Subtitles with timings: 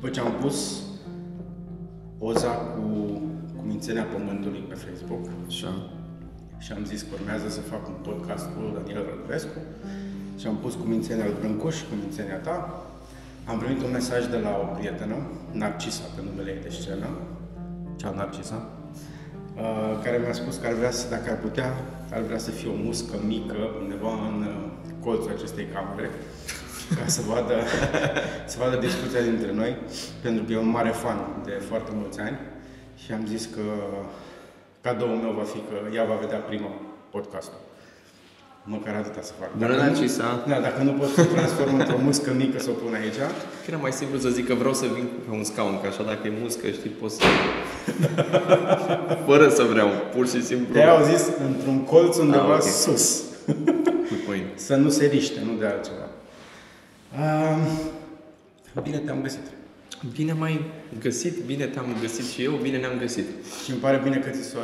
[0.00, 0.82] după ce am pus
[2.18, 2.82] poza cu,
[3.56, 5.72] cu Mințenia Pământului pe Facebook Așa.
[6.58, 9.58] și am zis că urmează să fac un podcast cu Daniel Rădulescu
[10.38, 12.56] și am pus cu Mințenia al Brâncuș, cu Mințenia ta.
[13.44, 15.16] Am primit un mesaj de la o prietenă,
[15.52, 17.08] Narcisa, pe numele ei de scenă.
[17.96, 18.58] Cea Narcisa.
[19.56, 21.70] Uh, care mi-a spus că ar vrea să, dacă ar putea,
[22.12, 24.56] ar vrea să fie o muscă mică undeva în uh,
[25.04, 26.10] colțul acestei camere
[26.98, 27.54] ca să vadă,
[28.52, 29.76] să vadă discuția dintre noi,
[30.22, 32.38] pentru că e un mare fan de foarte mulți ani
[33.04, 33.60] și am zis că
[34.80, 36.70] cadoul meu va fi că ea va vedea prima
[37.10, 37.58] podcastul.
[38.64, 39.48] Măcar atâta să fac.
[39.52, 40.44] Bună, Dacă nu- Narcisa.
[40.46, 43.14] Da, dacă nu pot să o transform într-o muscă mică să o pun aici,
[43.68, 46.26] Era mai simplu să zic că vreau să vin pe un scaun, că așa dacă
[46.26, 47.22] e muscă, știi, poți să...
[49.26, 50.72] Fără să vreau, pur și simplu.
[50.74, 52.62] de au zis într-un colț undeva Ah, ok.
[52.62, 53.22] sus.
[54.08, 54.50] Cu pâine.
[54.54, 56.06] Să nu se riște, nu de altceva.
[57.12, 59.40] Uh, bine te-am găsit.
[60.14, 60.64] Bine m-ai
[61.00, 63.24] găsit, bine te-am găsit și eu, bine ne-am găsit.
[63.64, 64.58] Și îmi pare bine că ți s-a,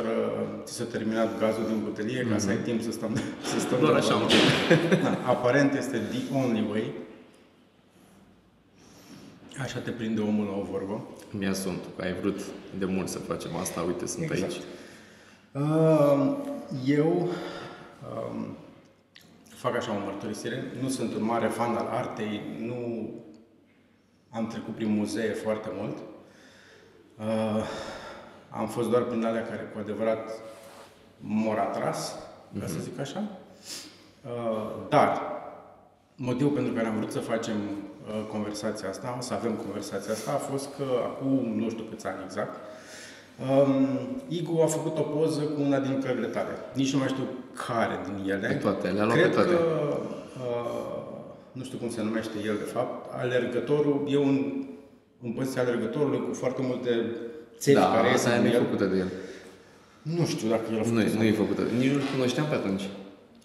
[0.63, 3.15] ți s-a terminat gazul din butelie, ca să ai timp să stăm,
[3.53, 4.33] să stăm Doar de așa am vorbă.
[5.03, 6.93] Da, aparent este the only way.
[9.61, 11.07] Așa te prinde omul la o vorbă.
[11.31, 12.39] Mi-a sunt, că ai vrut
[12.79, 14.51] de mult să facem asta, uite, sunt Exact.
[14.51, 14.61] aici.
[15.51, 16.35] Uh,
[16.85, 17.29] Eu
[18.31, 18.57] um,
[19.57, 20.63] fac așa o mărturisire.
[20.81, 23.09] Nu sunt un mare fan al artei, nu
[24.29, 25.97] am trecut prin muzee foarte mult.
[27.19, 27.63] Uh,
[28.49, 30.31] Am fost doar prin alea care cu adevărat
[31.19, 32.15] m-au atras,
[32.59, 33.23] ca să zic așa.
[34.25, 35.21] Uh, Dar
[36.15, 40.35] motivul pentru care am vrut să facem uh, conversația asta, să avem conversația asta, a
[40.35, 42.55] fost că acum nu știu câți ani exact,
[43.49, 46.51] um, Igu a făcut o poză cu una din lucrările tale.
[46.73, 47.23] Nici nu mai știu
[47.65, 48.47] care din ele.
[48.47, 49.49] Pe toate, le-a luat Cred pe toate.
[49.49, 49.59] că,
[50.45, 51.01] uh,
[51.51, 54.35] nu știu cum se numește el de fapt, alergătorul, e un,
[55.23, 56.89] în poziția alergătorului cu foarte multe
[57.57, 58.63] țevi Da, care ies asta din nu e el.
[58.63, 59.09] făcută de el.
[60.01, 61.61] Nu știu dacă el a Nu, făcut nu e făcută.
[61.77, 62.85] Nici nu-l cunoșteam pe atunci.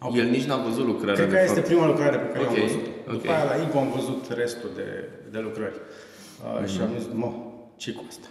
[0.00, 0.14] Ok.
[0.16, 1.66] El nici n-a văzut lucrarea, Cred că de este fapt.
[1.66, 2.84] prima lucrare pe care Ok, am văzut.
[3.06, 3.12] ok.
[3.12, 4.88] După aia la Ivo am văzut restul de,
[5.30, 5.74] de lucrări.
[5.74, 6.66] Uh, Mhm.
[6.72, 7.30] Și am zis, mă,
[7.76, 8.28] ce cu asta?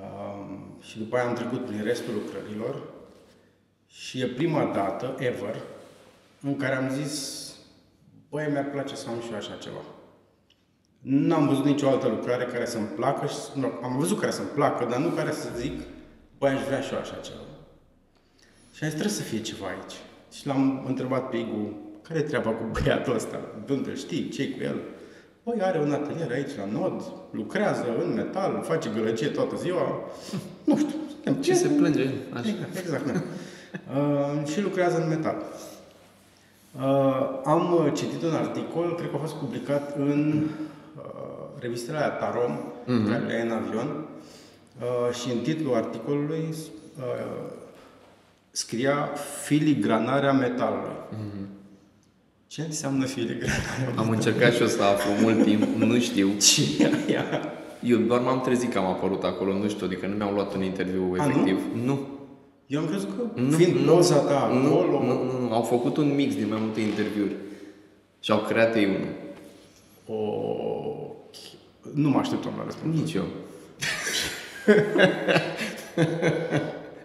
[0.00, 0.48] Um,
[0.88, 2.74] și după aia am trecut prin restul lucrărilor
[3.90, 5.56] și e prima dată, ever,
[6.40, 7.44] în care am zis,
[8.28, 9.82] băi, mi-ar place să am și eu așa ceva.
[11.00, 14.86] N-am văzut nicio altă lucrare care să-mi placă, și, nu, am văzut care să-mi placă,
[14.90, 15.80] dar nu care să zic,
[16.38, 17.38] băi, aș vrea și eu așa ceva.
[18.74, 19.94] Și am zis, trebuie să fie ceva aici.
[20.32, 23.40] Și l-am întrebat pe Igu, care e treaba cu băiatul ăsta?
[23.68, 24.28] Unde știi?
[24.28, 24.80] ce cu el?
[25.42, 30.00] Păi are un atelier aici la Nod, lucrează în metal, face gălăgie toată ziua.
[30.64, 30.94] Nu știu.
[31.10, 31.94] suntem Ce se prieteni.
[31.94, 32.10] plânge?
[32.32, 32.48] Așa.
[32.48, 33.22] Exact, exact da.
[33.96, 35.36] Uh, și lucrează în metal.
[36.76, 40.46] Uh, am uh, citit un articol, cred că a fost publicat în
[40.96, 43.10] uh, revistele aia Tarom, mm-hmm.
[43.10, 44.04] care le ai în avion,
[44.80, 47.50] uh, și în titlul articolului uh,
[48.50, 49.08] scria
[49.44, 50.96] filigranarea metalului.
[51.12, 51.58] Mm-hmm.
[52.46, 56.28] Ce înseamnă filigranarea Am încercat și eu să aflu mult timp, nu știu.
[56.46, 57.24] Ce e ea?
[57.82, 60.62] Eu doar m-am trezit că am apărut acolo, nu știu, adică nu mi-au luat un
[60.62, 61.30] interviu A, nu?
[61.30, 61.58] efectiv.
[61.84, 62.06] Nu.
[62.70, 65.02] Eu am crezut că, Nu, fiind nu, poza ta nu, acolo...
[65.02, 67.36] nu, nu, nu, au făcut un mix din mai multe interviuri.
[68.20, 69.14] Și au creat ei unul.
[70.06, 70.16] O...
[71.94, 72.94] Nu mă așteptam la răspuns.
[72.94, 73.24] Nici eu.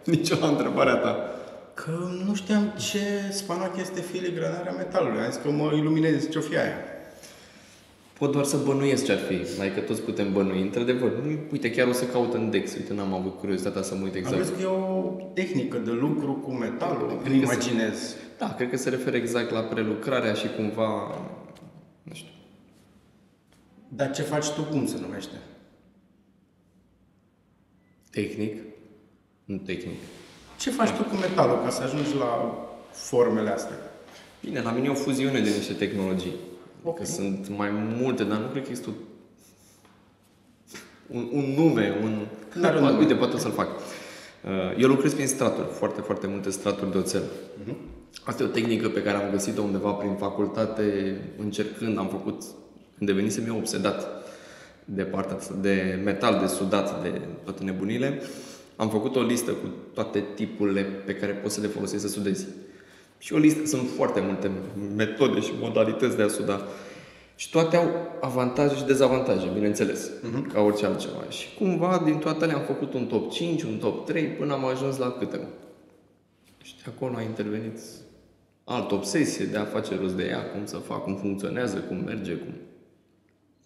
[0.13, 1.29] Nici eu la întrebarea ta.
[1.73, 1.91] Că
[2.25, 5.21] nu știam ce spanac este filigranarea metalului.
[5.21, 6.77] Am zis că mă iluminez ce-o fi aia.
[8.19, 9.61] Pot doar să bănuiesc ce ar fi.
[9.61, 10.61] Adică toți putem bănui.
[10.61, 12.73] Într-adevăr, nu- uite, chiar o să caut în Dex.
[12.75, 14.35] Uite, n-am avut curiozitatea să mă uit Am exact.
[14.35, 17.19] crezut că e o tehnică de lucru cu metalul.
[17.23, 18.15] Cred Nu că se- imaginez.
[18.37, 21.17] Da, cred că se referă exact la prelucrarea și cumva...
[22.03, 22.29] Nu știu.
[23.87, 25.35] Dar ce faci tu, cum se numește?
[28.11, 28.61] Tehnic?
[29.45, 29.99] Nu tehnic.
[30.59, 32.55] Ce faci tu cu metalul ca să ajungi la
[32.91, 33.75] formele astea?
[34.43, 36.33] Bine, la mine e o fuziune de niște tehnologii.
[36.87, 36.97] Ok.
[36.97, 37.69] Că sunt mai
[38.01, 38.89] multe, dar nu cred că există
[41.07, 42.25] un, un nume, un...
[42.53, 42.97] N-are un Poate- nume.
[42.99, 43.67] Uite, poate o să-l fac.
[43.67, 44.51] Uh,
[44.81, 47.23] Eu lucrez prin straturi, foarte, foarte multe straturi de oțel.
[47.63, 47.75] Mhm.
[48.23, 52.41] Asta e o tehnică pe care am găsit-o undeva prin facultate, încercând, am făcut,
[52.97, 54.07] când devenisem eu obsedat
[54.85, 58.21] de partea asta de metal, de sudat, de toate nebunile,
[58.75, 62.45] am făcut o listă cu toate tipurile pe care poți să le folosești să sudezi.
[63.17, 64.51] Și o listă, sunt foarte multe
[64.95, 66.61] metode și modalități de a suda.
[67.35, 67.87] Și toate au
[68.21, 70.53] avantaje și dezavantaje, bineînțeles, uh-huh.
[70.53, 71.29] ca orice altceva.
[71.29, 74.65] Și cumva din toate alea am făcut un top 5, un top 3, până am
[74.65, 75.47] ajuns la câteva.
[76.63, 77.79] Și de acolo a intervenit
[78.63, 82.33] altă obsesie de a face rost de ea, cum să fac, cum funcționează, cum merge,
[82.33, 82.53] cum...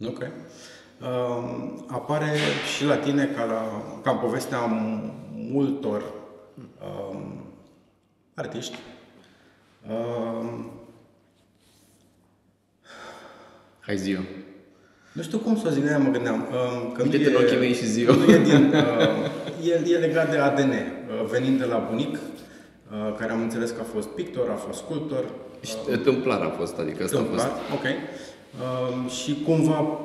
[0.07, 0.19] Ok.
[0.19, 2.37] uh, apare
[2.75, 4.59] și la tine ca, la, ca în povestea
[5.33, 6.13] multor
[6.81, 7.19] uh,
[8.33, 8.77] artiști.
[9.89, 10.65] Uh,
[13.89, 14.23] Hai zi eu.
[15.11, 16.47] Nu știu cum să o zic, de mă gândeam.
[16.51, 18.15] Uh, că Uite-te în ochii mei și zi eu.
[18.15, 18.73] Nu e, din,
[19.63, 23.69] uh, e, e legat de ADN, uh, venind de la bunic, uh, care am înțeles
[23.69, 25.23] că a fost pictor, a fost sculptor.
[25.61, 27.45] Și tâmplar a fost, adică asta a fost.
[27.73, 27.83] ok.
[27.83, 29.99] Uh, și cumva,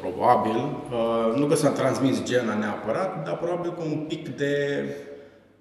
[0.00, 4.84] probabil, uh, nu că s-a transmis gena neapărat, dar probabil cu un pic de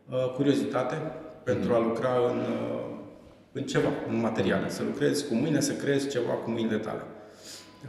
[0.09, 0.95] uh, curiozitate
[1.43, 2.79] pentru a lucra în, uh,
[3.51, 4.69] în ceva, în materiale.
[4.69, 7.01] Să lucrezi cu mâine, să creezi ceva cu mâinile tale.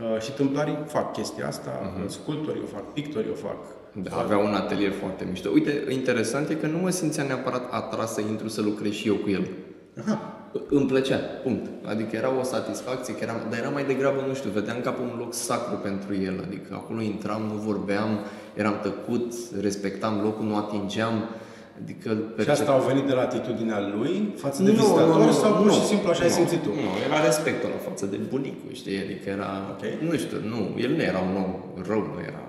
[0.01, 2.09] Uh, și tâmplarii fac chestia asta, uh-huh.
[2.09, 3.57] sculptorii o fac, pictorii o fac.
[3.93, 5.51] Da, avea un atelier foarte mișto.
[5.51, 9.15] Uite, interesant e că nu mă simțeam neapărat atras să intru să lucrez și eu
[9.15, 9.49] cu el.
[10.01, 10.37] Aha.
[10.69, 11.87] Îmi plăcea, punct.
[11.87, 15.01] Adică era o satisfacție, că eram, dar era mai degrabă, nu știu, vedeam ca pe
[15.01, 16.45] un loc sacru pentru el.
[16.47, 18.19] Adică acolo intram, nu vorbeam,
[18.55, 21.29] eram tăcut, respectam locul, nu atingeam.
[21.81, 22.55] Adică percep...
[22.55, 25.53] Și asta au venit de la atitudinea lui față de nu, vizitator nu, nu, sau
[25.53, 26.69] pur și simplu așa nu, ai simțit tu?
[26.69, 28.99] Nu, era respectul la față de bunicul, știi?
[29.05, 29.99] Adică era, okay.
[30.09, 31.53] nu știu, nu, el nu era un om
[31.91, 32.45] rău, nu era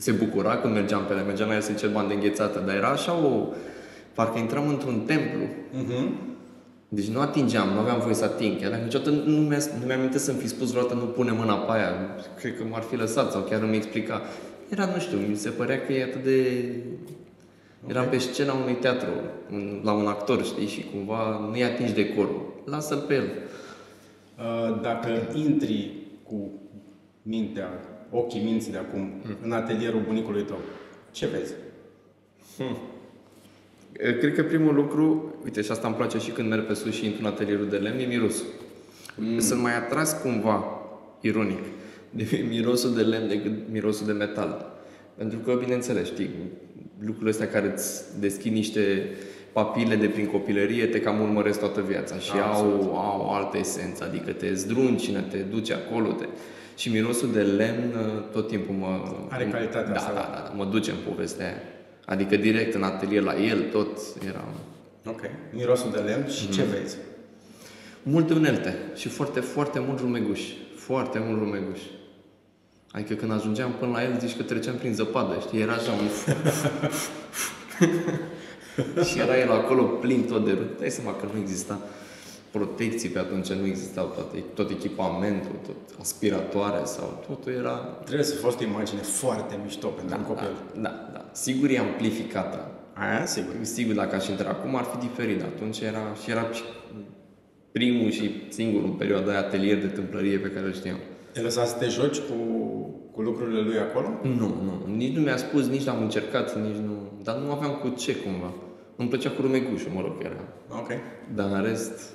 [0.00, 2.74] se bucura când mergeam pe ele, mergeam la el să cer bani de înghețată, dar
[2.74, 3.46] era așa o...
[4.14, 5.40] Parcă intram într-un templu.
[5.80, 6.08] Uh-huh.
[6.88, 8.60] Deci nu atingeam, nu aveam voie să ating.
[8.60, 11.72] Chiar dacă niciodată nu, mi-a, nu mi-am să-mi fi spus vreodată nu pune mâna pe
[11.72, 11.92] aia.
[12.38, 14.22] Cred că m-ar fi lăsat sau chiar îmi explica.
[14.68, 16.66] Era, nu știu, mi se părea că e atât de
[17.82, 17.96] Okay.
[17.96, 19.08] Eram pe scena unui teatru,
[19.82, 22.62] la un actor, știi, și cumva nu-i atingi decorul.
[22.64, 23.24] Lasă-l pe el.
[24.38, 25.92] Uh, dacă intri
[26.22, 26.50] cu
[27.22, 27.68] mintea,
[28.10, 29.36] ochii minții de acum, hmm.
[29.42, 30.58] în atelierul bunicului tău,
[31.10, 31.52] ce vezi?
[32.56, 32.76] Hmm.
[33.92, 37.04] Cred că primul lucru, uite, și asta îmi place și când merg pe sus și
[37.04, 38.46] intru în atelierul de lemn, e mirosul.
[39.16, 39.38] Mm.
[39.38, 40.64] Sunt mai atras cumva,
[41.20, 41.58] ironic,
[42.10, 44.79] de mirosul de lemn decât mirosul de metal.
[45.20, 46.30] Pentru că, bineînțeles, știi,
[46.98, 49.10] lucrurile astea care îți deschid niște
[49.52, 54.04] papile de prin copilărie te cam urmăresc toată viața și au, au o altă esență,
[54.04, 56.24] adică te zdruncină, te duce acolo, te...
[56.76, 59.14] și mirosul de lemn uh, tot timpul mă...
[59.28, 60.12] Are calitatea da, asta.
[60.12, 61.62] Da, da, da, mă duce în povestea aia.
[62.04, 64.44] Adică direct în atelier la el, tot era...
[65.06, 65.20] Ok.
[65.52, 66.54] Mirosul de lemn și mm-hmm.
[66.54, 66.70] ce mhm.
[66.70, 66.96] vezi?
[68.02, 70.40] Multe unelte și foarte, foarte mult rumeguș.
[70.74, 71.80] Foarte mult rumeguș.
[72.92, 75.60] Adică când ajungeam până la el, zici că treceam prin zăpadă, știi?
[75.60, 76.08] Era așa un...
[79.08, 80.78] și era el acolo plin tot de râd.
[80.78, 81.80] Dai seama că nu exista
[82.50, 87.76] protecții pe atunci, nu existau toate, tot echipamentul, tot aspiratoare sau totul era...
[88.04, 90.48] Trebuie să fost o imagine foarte mișto pentru da, un copil.
[90.74, 91.30] Da, da, da.
[91.32, 92.70] Sigur e amplificată.
[92.92, 93.54] Aia, sigur.
[93.62, 95.42] Sigur, dacă aș intra acum ar fi diferit.
[95.42, 96.46] Atunci era și era
[97.72, 100.96] primul și singurul în perioada aia atelier de tâmplărie pe care îl știam.
[101.32, 102.34] Te lăsa să te joci cu,
[103.12, 104.08] cu lucrurile lui acolo?
[104.22, 104.94] Nu, nu.
[104.94, 106.92] Nici nu mi-a spus, nici n-am încercat, nici nu...
[107.22, 108.52] Dar nu aveam cu ce cumva.
[108.96, 110.44] Îmi plăcea cu rumegușul, mă rog, era.
[110.78, 110.88] Ok.
[111.34, 112.12] Dar în rest...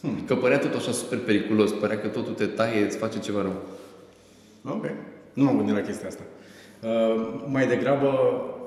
[0.00, 0.24] Hmm.
[0.26, 1.72] Că părea tot așa super periculos.
[1.72, 3.56] Părea că totul te taie, îți face ceva rău.
[4.64, 4.84] Ok.
[5.32, 6.22] Nu m-am gândit la chestia asta.
[6.82, 8.10] Uh, mai degrabă,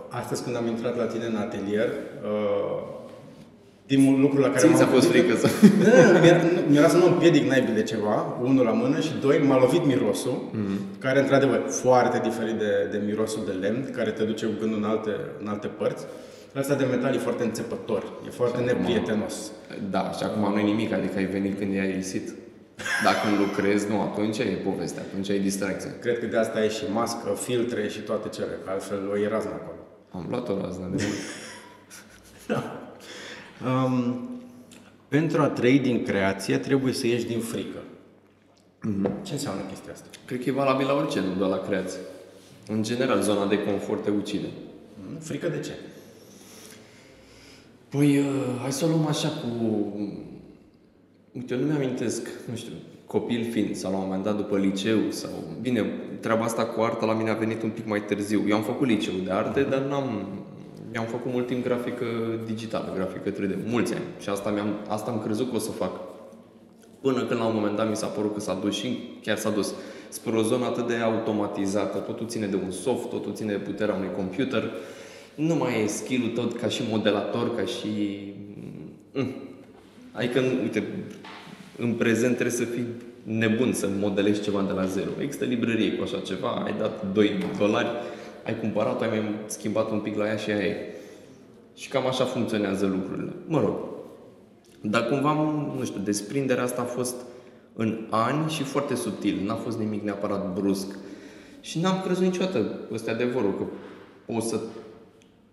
[0.09, 3.00] astăzi când am intrat la tine în atelier, uh,
[3.91, 5.47] primul lucru la care m-am fost frică să...
[6.69, 10.37] Mi-era să nu împiedic naibii de ceva, unul la mână și doi, m-a lovit mirosul,
[10.41, 10.99] mm-hmm.
[10.99, 14.83] care într-adevăr foarte diferit de, de mirosul de lemn, care te duce cu gândul în
[14.83, 16.05] alte, în alte părți.
[16.55, 19.51] Asta de metal e foarte înțepător, e foarte și neprietenos.
[19.89, 22.33] Da, și acum nu e nimic, adică ai venit când i-ai isit.
[23.03, 25.91] Dacă nu lucrezi, nu, atunci e poveste, atunci e distracție.
[26.01, 29.51] Cred că de asta e și mască, filtre și toate cele, altfel o e razna
[29.51, 29.79] acolo.
[30.11, 31.21] Am luat o razna de mult.
[32.47, 32.80] da.
[33.65, 34.29] Um,
[35.07, 37.77] pentru a trăi din creație trebuie să ieși din frică.
[38.87, 39.23] Mm-hmm.
[39.23, 40.07] Ce înseamnă chestia asta?
[40.25, 41.99] Cred că e valabil la orice, nu doar la creație.
[42.67, 44.47] În general, zona de confort te ucide.
[45.09, 45.71] Mm, frică de ce?
[47.89, 48.25] Păi, uh,
[48.61, 49.85] hai să o luăm așa cu...
[51.31, 52.73] Uite, eu nu mi-amintesc, nu știu,
[53.05, 55.29] copil fiind, sau la un moment dat după liceu, sau...
[55.61, 55.85] Bine,
[56.19, 58.43] treaba asta cu arta la mine a venit un pic mai târziu.
[58.47, 60.27] Eu am făcut liceu de arte, dar n-am
[60.91, 62.05] mi-am făcut mult timp grafică
[62.45, 64.03] digitală, grafică 3D, mulți ani.
[64.19, 65.91] Și asta, mi-am, asta am crezut că o să fac.
[67.01, 69.49] Până când la un moment dat mi s-a părut că s-a dus și chiar s-a
[69.49, 69.73] dus
[70.09, 73.95] spre o zonă atât de automatizată, totul ține de un soft, totul ține de puterea
[73.95, 74.71] unui computer,
[75.35, 77.89] nu mai e skill-ul tot ca și modelator, ca și...
[79.13, 79.33] Mm.
[80.11, 80.83] Adică, uite,
[81.77, 82.85] în prezent trebuie să fii
[83.23, 85.09] nebun să modelezi ceva de la zero.
[85.21, 87.87] Există librărie cu așa ceva, ai dat 2 dolari,
[88.45, 90.75] ai cumpărat-o, ai mai schimbat un pic la ea și aia e.
[91.75, 93.33] Și cam așa funcționează lucrurile.
[93.47, 93.75] Mă rog.
[94.81, 95.33] Dar cumva,
[95.77, 97.15] nu știu, desprinderea asta a fost
[97.73, 99.41] în ani și foarte subtil.
[99.45, 100.95] N-a fost nimic neapărat brusc.
[101.61, 103.63] Și n-am crezut niciodată, ăsta e adevărul, că
[104.25, 104.59] poți să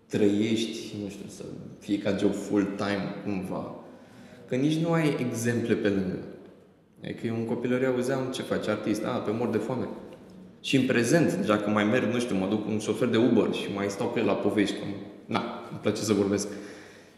[0.07, 1.43] trăiești, nu știu, să
[1.79, 3.75] fie ca job full-time cumva.
[4.47, 6.17] Că nici nu ai exemple pe lângă.
[7.03, 9.87] Adică eu în copilărie auzeam ce faci artist, a, pe mor de foame.
[10.61, 13.53] Și în prezent, dacă mai merg, nu știu, mă duc cu un șofer de Uber
[13.53, 14.83] și mai stau cu el la povești, că,
[15.25, 16.47] na, îmi place să vorbesc.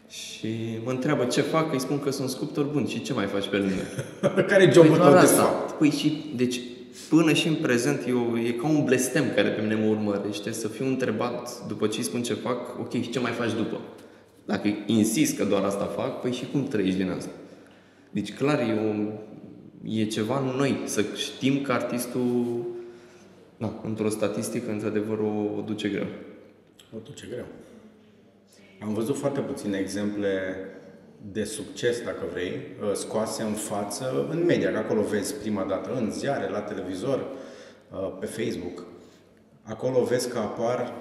[0.08, 0.48] Și
[0.84, 3.56] mă întreabă ce fac, îi spun că sunt sculptor bun și ce mai faci pe
[3.56, 3.82] lângă?
[4.50, 5.42] Care e jobul Păi tău doar de asta.
[5.42, 5.78] fapt?
[5.78, 6.60] Păi și, deci,
[7.08, 10.68] până și în prezent, eu, e ca un blestem care pe mine mă urmărește, să
[10.68, 13.80] fiu întrebat după ce îi spun ce fac, ok, și ce mai faci după?
[14.44, 17.30] Dacă insist că doar asta fac, păi și cum trăiești din asta?
[18.10, 19.12] Deci, clar, e, o,
[20.00, 22.66] e ceva în noi, să știm că artistul,
[23.62, 26.06] na, într-o statistică, într-adevăr, o, o duce greu.
[26.96, 27.44] O duce greu.
[28.80, 30.54] Am văzut foarte puține exemple
[31.32, 35.94] de succes, dacă vrei, uh, scoase în față în media, că acolo vezi prima dată
[35.94, 37.18] în ziare, la televizor,
[37.92, 38.84] uh, pe Facebook.
[39.62, 40.92] Acolo vezi că apar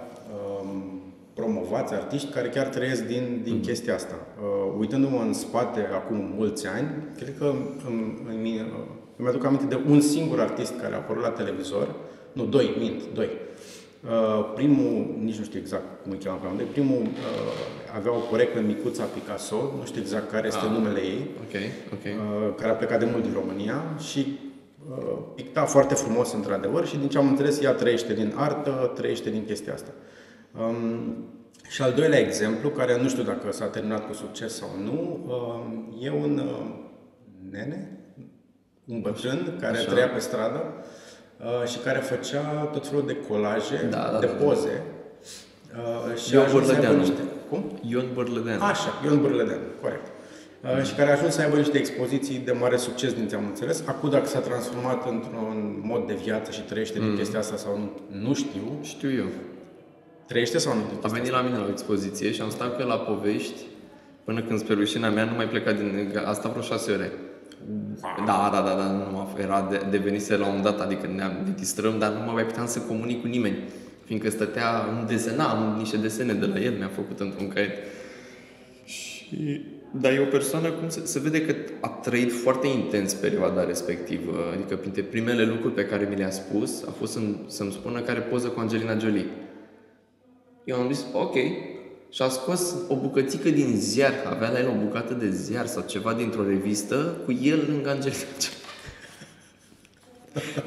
[0.61, 1.01] um,
[1.33, 4.15] promovați artiști care chiar trăiesc din, din chestia asta.
[4.15, 6.87] Uh, uitându-mă în spate acum mulți ani,
[7.17, 7.53] cred că
[7.87, 8.85] îmi, îmi, uh,
[9.17, 11.95] îmi aduc aminte de un singur artist care a apărut la televizor,
[12.33, 13.29] nu, doi, mint, doi.
[14.09, 18.19] Uh, primul, nici nu știu exact cum îi cheamă pe amândoi, primul uh, avea o
[18.19, 20.71] poreclă micuța Picasso, nu știu exact care este Ah.
[20.71, 21.55] numele ei, Ok,
[21.93, 22.03] ok.
[22.03, 24.39] uh, care a plecat de mult din România și
[24.89, 29.29] uh, picta foarte frumos într-adevăr și din ce am înțeles ea trăiește din artă, trăiește
[29.29, 29.91] din chestia asta.
[30.59, 31.15] Um,
[31.69, 36.05] și al doilea exemplu, care nu știu dacă s-a terminat cu succes sau nu, uh,
[36.05, 36.75] e un uh,
[37.51, 37.99] nene,
[38.85, 39.89] un bătrân care Așa.
[39.91, 40.83] trăia pe stradă uh,
[41.65, 44.43] și care făcea tot felul de colaje, Da, da, de da, da.
[44.45, 44.83] poze.
[45.75, 46.97] Uh, și Ion a ajuns să aibă Bărlădeanu.
[46.99, 47.21] niște...
[47.49, 47.79] Cum?
[47.87, 48.63] Ion Bărlădeanu.
[48.63, 50.05] Așa, Ion Bârlădean, corect.
[50.63, 53.45] Uh, Și care a ajuns să aibă niște expoziții de mare succes, din ce am
[53.45, 53.83] înțeles.
[53.85, 57.89] Acum, dacă s-a transformat într-un mod de viață și trăiește din chestia asta sau nu,
[58.27, 58.77] nu știu.
[58.81, 59.25] Știu eu.
[60.27, 62.75] Trăiește sau nu din A chestia venit la mine la o expoziție și am stat
[62.75, 63.59] cu el la povești
[64.23, 66.13] până când spre rușinea mea nu mai pleca din...
[66.25, 67.11] A stat vreo șase ore.
[68.25, 71.53] Da, da, da, da, nu mă, era de, devenise la un dat, adică ne, ne
[71.57, 73.57] distrăm, dar nu mă mai puteam să comunic cu nimeni.
[74.05, 77.71] Fiindcă stătea, îmi desena, am niște desene de la el, mi-a făcut într-un caiet.
[78.85, 83.63] Și, dar e o persoană, cum se, se vede că a trăit foarte intens perioada
[83.63, 84.33] respectivă.
[84.53, 88.19] Adică printre primele lucruri pe care mi le-a spus a fost să-mi, să-mi spună care
[88.19, 89.25] poză cu Angelina Jolie.
[90.63, 91.35] Eu am zis, ok.
[92.11, 95.83] Și a scos o bucățică din ziar, avea la el o bucată de ziar sau
[95.87, 98.59] ceva dintr-o revistă cu el lângă Angelina Jolie.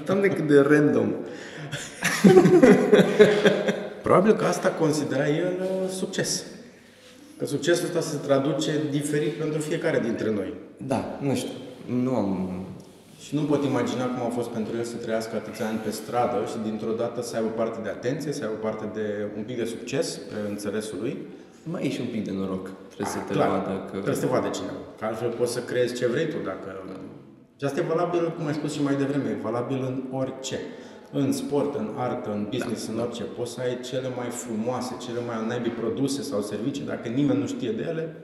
[0.04, 1.12] Doamne, cât de random.
[4.02, 6.44] Probabil că asta considera el uh, succes.
[7.38, 10.54] Că succesul ăsta se traduce diferit pentru fiecare dintre noi.
[10.76, 11.52] Da, nu știu.
[11.86, 12.63] Nu am...
[13.24, 16.38] Și nu pot imagina cum a fost pentru el să trăiască atâția ani pe stradă
[16.50, 19.64] și dintr-o dată să aibă parte de atenție, să aibă parte de un pic de
[19.64, 21.14] succes pe înțelesul lui.
[21.72, 22.64] Mai e și un pic de noroc.
[22.92, 23.90] Trebuie să te Clar, vadă că...
[23.90, 24.80] Trebuie să te vadă cineva.
[24.98, 26.68] Că altfel poți să creezi ce vrei tu dacă...
[27.58, 30.58] Și asta e valabil, cum ai spus și mai devreme, e valabil în orice.
[31.16, 33.22] În sport, în artă, în business, în orice.
[33.22, 37.46] Poți să ai cele mai frumoase, cele mai naibii produse sau servicii, dacă nimeni nu
[37.46, 38.16] știe de ele,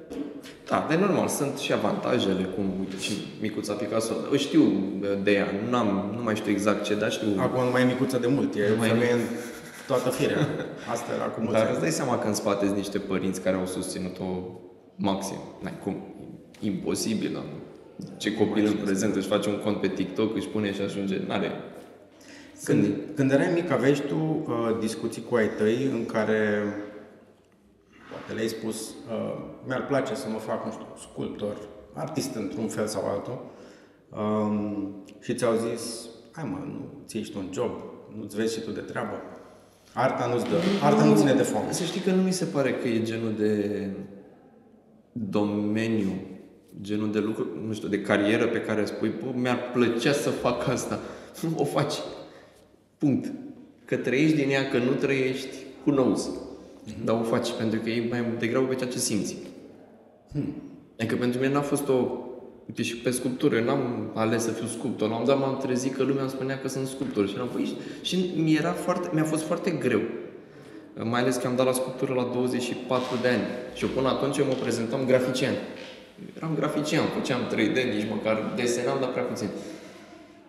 [0.68, 4.12] Da, de normal, sunt și avantajele, cum uite, și micuța Picasso.
[4.32, 4.62] O știu
[5.22, 7.28] de ea, nu, am, nu mai știu exact ce, dar știu.
[7.38, 9.18] acum nu mai e micuță de mult, e Nu mai e femeie în
[9.86, 10.38] toată firea.
[10.90, 11.72] Asta era acum mulți Dar ani.
[11.74, 14.24] îți dai seama că în spate sunt niște părinți care au susținut-o
[14.96, 15.40] maxim.
[15.62, 15.96] N-ai cum,
[16.60, 17.36] imposibil.
[17.36, 17.44] Am.
[18.16, 21.50] Ce copil în prezent își face un cont pe TikTok, își pune și ajunge, n-are.
[22.64, 26.62] Când, când erai mic, aveai și tu uh, discuții cu ai tăi în care
[28.10, 31.56] poate le-ai spus uh, mi-ar place să mă fac, nu știu, sculptor,
[31.94, 33.50] artist într-un fel sau altul
[34.08, 37.70] um, și ți-au zis hai mă, nu ți ești un job,
[38.16, 39.22] nu-ți vezi și tu de treabă.
[39.94, 41.72] Arta nu-ți dă, arta nu ține de foame.
[41.72, 43.86] Să știi că nu mi se pare că e genul de
[45.12, 46.12] domeniu,
[46.80, 50.68] genul de lucru, nu știu, de carieră pe care spui, bă, mi-ar plăcea să fac
[50.68, 50.98] asta.
[51.40, 51.94] Nu o faci.
[53.00, 53.32] Punct.
[53.84, 56.30] Că trăiești din ea, că nu trăiești, who knows.
[57.04, 59.36] Dar o faci pentru că e mai degrabă pe ceea ce simți.
[60.98, 62.06] Adică pentru mine n-a fost o...
[62.66, 65.08] Uite, și pe sculptură, eu n-am ales să fiu sculptor.
[65.08, 67.28] La un dat m-am trezit că lumea îmi spunea că sunt sculptor.
[67.28, 70.00] Și eram, păi, și mi era foarte, mi-a fost foarte greu.
[71.02, 73.42] Mai ales că am dat la sculptură la 24 de ani.
[73.74, 75.54] Și eu până atunci eu mă prezentam grafician.
[76.36, 79.48] Eram grafician, făceam 3D, nici măcar desenam, dar prea puțin.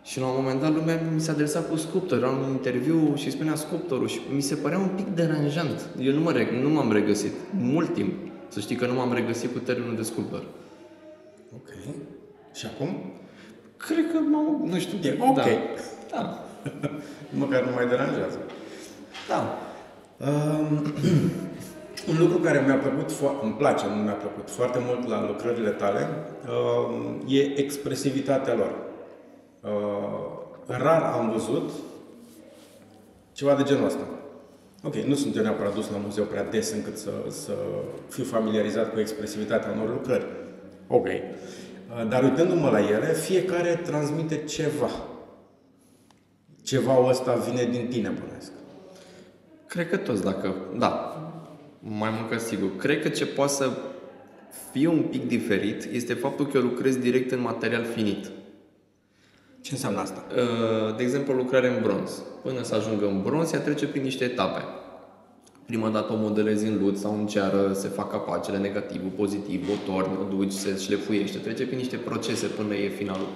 [0.04, 2.18] Și la un moment dat lumea mi s-a adresat cu sculptor.
[2.18, 5.90] Era un interviu și spunea sculptorul și mi se părea un pic deranjant.
[6.00, 7.32] Eu nu, mă, reg- nu m-am regăsit.
[7.60, 8.14] Mult timp.
[8.48, 10.44] Să știi că nu m-am regăsit cu termenul de sculptor.
[11.56, 11.70] Ok.
[12.54, 12.96] Și acum?
[13.78, 15.36] Cred că, m-am, nu știu, E ok.
[15.36, 15.44] Da.
[16.12, 16.44] da.
[17.44, 18.38] Măcar nu mai deranjează.
[19.28, 19.58] Da.
[20.28, 20.94] Um,
[22.10, 25.70] un lucru care mi-a plăcut, fo- îmi place, nu mi-a plăcut foarte mult la lucrările
[25.70, 26.08] tale,
[26.48, 28.76] um, e expresivitatea lor.
[29.62, 29.70] Uh,
[30.66, 31.70] rar am văzut
[33.32, 34.08] ceva de genul ăsta.
[34.84, 37.54] Ok, nu sunt eu neapărat dus la muzeu prea des încât să, să
[38.10, 40.26] fiu familiarizat cu expresivitatea unor lucrări.
[40.88, 41.06] Ok.
[41.06, 44.90] Uh, Dar uitându-mă la ele, fiecare transmite ceva.
[46.64, 48.52] Ceva ăsta vine din tine, bănesc.
[49.68, 50.56] Cred că toți, dacă...
[50.78, 51.16] Da,
[51.80, 52.76] mai mult ca sigur.
[52.76, 53.70] Cred că ce poate să
[54.72, 58.32] fie un pic diferit este faptul că eu lucrez direct în material finit.
[59.62, 60.24] Ce înseamnă asta?
[60.36, 62.22] Uh, De exemplu, lucrare în bronz.
[62.44, 64.62] Până să ajungă în bronz, ea trece prin niște etape.
[65.66, 69.92] Prima dată o modelezi în lut sau în ceară, se fac capacele, negativul, pozitiv, o
[69.92, 73.28] torni, o duci, se șlefuiește, trece prin niște procese până e finalul.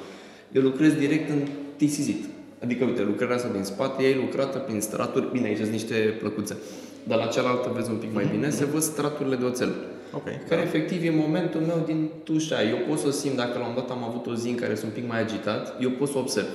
[0.52, 2.26] Eu lucrez direct în tisizit.
[2.64, 5.96] Adică, uite, lucrarea asta din spate, ea e lucrată prin straturi, bine, aici sunt niște
[6.20, 6.58] plăcuțe,
[7.04, 9.74] dar la cealaltă vezi un pic mai bine, se văd straturile de oțel.
[10.16, 10.24] Ok.
[10.50, 12.64] Care efectiv e momentul meu din tușa.
[12.64, 14.92] Eu pot să simt, dacă la un dat am avut o zi în care sunt
[14.92, 16.48] un pic mai agitat, eu pot să observ.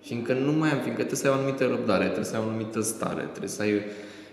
[0.00, 2.48] Fiindcă nu mai am, fiindcă trebuie să ai o anumită răbdare, trebuie să ai o
[2.48, 3.82] anumită stare, trebuie să ai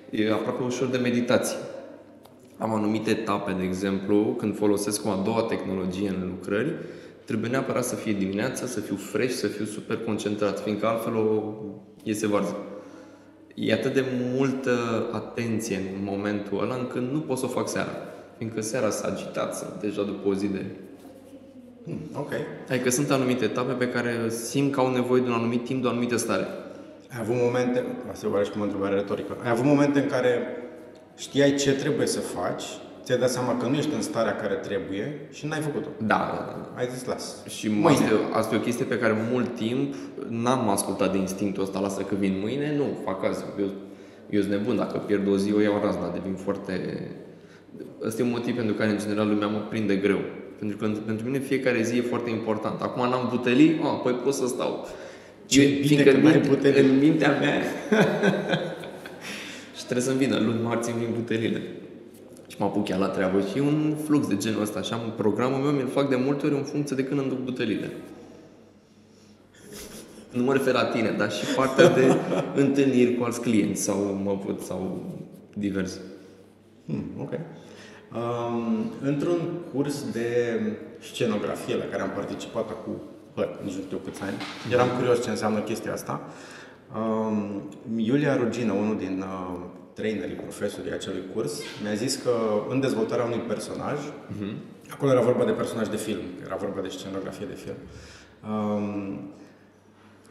[0.09, 1.57] e aproape ușor de meditație.
[2.57, 6.73] Am anumite etape, de exemplu, când folosesc o a doua tehnologie în lucrări,
[7.25, 11.53] trebuie neapărat să fie dimineața, să fiu fresh, să fiu super concentrat, fiindcă altfel o
[12.03, 12.55] iese varză.
[13.55, 14.03] E atât de
[14.35, 18.12] multă atenție în momentul ăla încât nu pot să o fac seara.
[18.43, 20.65] Fiindcă seara s-a agitat, sunt deja după o zi de...
[21.85, 22.31] Hmm, ok.
[22.69, 25.87] Adică sunt anumite etape pe care simt că au nevoie de un anumit timp, de
[25.87, 26.47] o anumită stare.
[27.11, 30.39] Ai avut momente, asta e și cum o întrebare retorică, ai avut momente în care
[31.17, 32.63] știai ce trebuie să faci,
[33.03, 35.87] ți-ai dat seama că nu ești în starea care trebuie și n-ai făcut-o.
[35.97, 36.79] Da, da, da.
[36.79, 37.45] Ai zis, las.
[37.47, 37.87] Și Mâine.
[37.87, 39.93] asta, e- asta e o chestie pe care mult timp
[40.27, 43.43] n-am ascultat de instinctul ăsta, lasă că vin mâine, nu, fac azi.
[43.59, 43.67] Eu,
[44.29, 47.07] eu sunt nebun, dacă pierd o zi, o iau razna, devin foarte...
[48.05, 50.19] Ăsta e un motiv pentru care, în general, lumea mă prinde greu.
[50.59, 52.81] Pentru că pentru mine fiecare zi e foarte important.
[52.81, 54.87] Acum n-am butelii, ah, păi pot să stau.
[55.45, 56.89] Ce Eu- bine fiindcă că în n-ai minte- butelii.
[56.89, 57.61] În mintea mea...
[59.77, 61.61] și trebuie să-mi vină, luni, marți îmi vin butelile.
[62.47, 64.81] Și mă apuc chiar la treabă și e un flux de genul ăsta.
[64.81, 67.39] Și am programul meu, mi-l fac de multe ori în funcție de când îmi duc
[67.39, 67.89] butelile.
[70.31, 72.15] Nu mă refer la tine, dar și partea de
[72.63, 75.03] întâlniri cu alți clienți sau mă văd sau
[75.53, 75.99] divers.
[76.85, 77.31] Hmm, ok.
[78.15, 79.39] Um, într-un
[79.73, 80.59] curs de
[80.99, 83.01] scenografie la care am participat acum,
[83.35, 84.35] bă, nici nu știu câți ani,
[84.71, 86.21] eram curios ce înseamnă chestia asta.
[86.97, 89.59] Um, Iulia Rugină, unul din uh,
[89.93, 92.31] trainerii, profesorii acelui curs, mi-a zis că
[92.69, 93.97] în dezvoltarea unui personaj,
[94.89, 97.75] acolo era vorba de personaj de film, era vorba de scenografie de film,
[98.51, 99.33] um,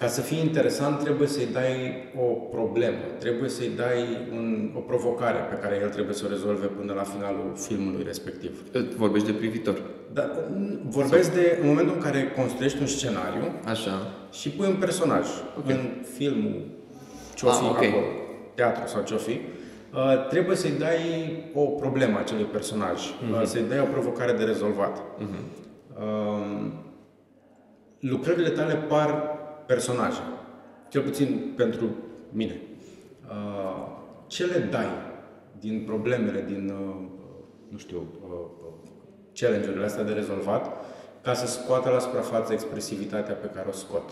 [0.02, 3.98] ca să fie interesant, trebuie să-i dai o problemă, trebuie să-i dai
[4.32, 8.62] un, o provocare pe care el trebuie să o rezolve până la finalul filmului respectiv.
[8.96, 9.76] Vorbești de privitor.
[10.12, 14.12] Dar m, vorbesc de în momentul în care construiești un scenariu Așa.
[14.32, 15.26] și pui un personaj
[15.58, 15.74] okay.
[15.76, 16.60] în filmul
[17.34, 17.76] ce-o Ah, fi ok.
[17.76, 18.02] acolo,
[18.54, 20.98] teatru sau ce-o fi, uh, trebuie să-i dai
[21.54, 23.32] o problemă acelui personaj, Mhm.
[23.40, 25.02] uh, să-i dai o provocare de rezolvat.
[25.98, 26.66] Uh,
[28.00, 30.20] lucrările tale par personaje,
[30.88, 31.90] cel puțin pentru
[32.32, 32.60] mine.
[33.28, 33.86] Uh,
[34.26, 34.86] ce le dai
[35.60, 36.94] din problemele, din, uh,
[37.68, 38.80] nu știu, uh,
[39.32, 40.70] challenge-urile astea de rezolvat,
[41.22, 44.10] ca să scoată la suprafață expresivitatea pe care o scot?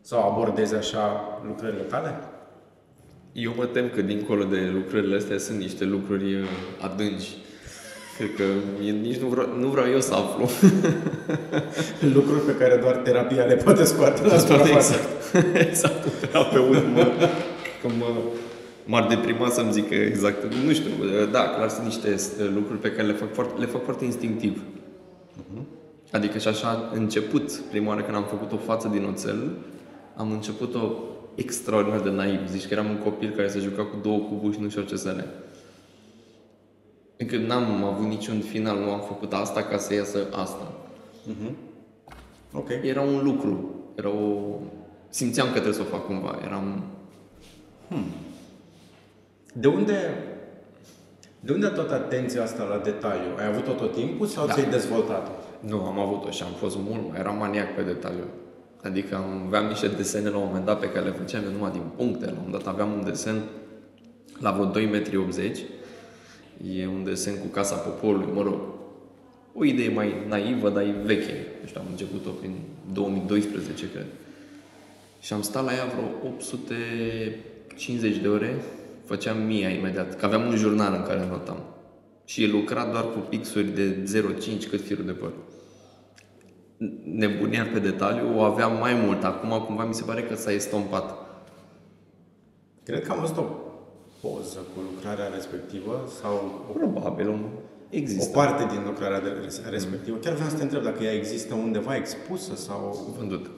[0.00, 2.14] Sau abordezi așa lucrările tale?
[3.32, 6.46] Eu mă tem că dincolo de lucrările astea sunt niște lucruri uh,
[6.80, 7.36] adânci.
[8.18, 8.42] Cred că
[8.84, 10.48] e- nici nu vreau, nu vreau eu să aflu.
[12.14, 14.94] Lucruri pe care doar terapia le poate scoate la suprafață.
[14.94, 15.56] exact.
[15.68, 16.04] exact.
[16.04, 17.06] Un terapeut mă,
[17.82, 18.06] că mă,
[18.84, 20.54] m-ar deprima să-mi zică exact.
[20.64, 20.90] Nu știu,
[21.30, 24.62] da, clar sunt niște uh, lucruri pe care le fac foarte, le fac foarte instinctiv.
[26.12, 29.50] Adică și așa început, prima oară când am făcut o față din oțel,
[30.16, 30.92] am început-o
[31.34, 32.48] extraordinar de naiv.
[32.50, 34.96] Zici că eram un copil care se juca cu două cuburi și nu știu ce
[34.96, 35.26] să le.
[37.18, 40.72] Încă n-am avut niciun final, nu am făcut asta ca să iasă asta.
[42.52, 42.68] Ok.
[42.82, 44.58] Era un lucru, era o...
[45.08, 46.84] Simțeam că trebuie să o fac cumva, eram...
[49.52, 50.14] De unde,
[51.40, 53.30] de unde toată atenția asta la detaliu?
[53.38, 54.52] Ai avut-o tot timpul sau Da.
[54.52, 55.30] ți-ai dezvoltat-o?
[55.60, 58.24] Nu, am avut-o și am fost mult, eram maniac pe detaliu.
[58.82, 61.70] Adică am, aveam niște desene la un moment dat pe care le făceam eu numai
[61.70, 62.24] din puncte.
[62.24, 63.42] La un moment dat aveam un desen
[64.40, 65.02] la vreo 2,80 m.
[66.64, 68.60] E un desen cu Casa Poporului, mă rog.
[69.54, 71.46] o idee mai naivă, dar e veche.
[71.60, 72.54] Nu știu, am început-o prin
[72.92, 74.06] 2012, cred.
[75.20, 78.54] Și am stat la ea vreo 850 de ore,
[79.04, 81.58] făceam mia imediat, că aveam un jurnal în care notam.
[82.24, 83.96] Și e lucrat doar cu pixuri de
[84.58, 85.32] 0,5 cât firul de păr.
[87.04, 89.24] Nebunia pe detaliu o aveam mai mult.
[89.24, 91.14] Acum cumva mi se pare că s-a estompat.
[92.84, 93.67] Cred că am văzut o
[94.20, 97.58] poză cu lucrarea respectivă sau o, Probabil, un- o
[97.90, 98.30] există.
[98.38, 100.16] parte din lucrarea de res- respectivă.
[100.16, 103.12] Chiar vreau să te întreb dacă ea există undeva expusă sau...
[103.18, 103.50] Vândut.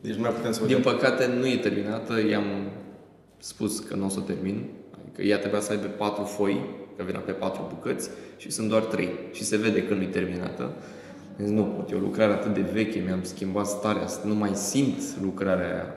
[0.00, 0.92] Deci nu mai putem să Din vedem.
[0.92, 2.44] păcate nu e terminată, i-am
[3.38, 4.68] spus că nu o să o termin.
[5.02, 6.60] Adică ea trebuia să aibă patru foi,
[6.96, 9.08] că venea pe patru bucăți și sunt doar trei.
[9.32, 10.74] Și se vede că nu e terminată.
[11.36, 14.98] Deci nu pot, e o lucrare atât de veche, mi-am schimbat starea, nu mai simt
[15.22, 15.94] lucrarea aia.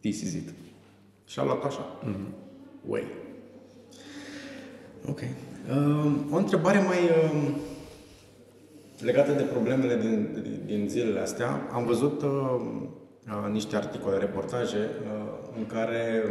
[0.00, 0.48] This is it.
[1.24, 1.98] Și a luat așa.
[2.04, 2.34] Mm-hmm.
[2.86, 3.04] Way.
[5.08, 5.20] Ok.
[5.70, 7.48] Uh, o întrebare mai uh,
[8.98, 11.68] legată de problemele din, din, din zilele astea.
[11.72, 12.30] Am văzut uh,
[13.26, 16.24] uh, niște articole, reportaje, uh, în care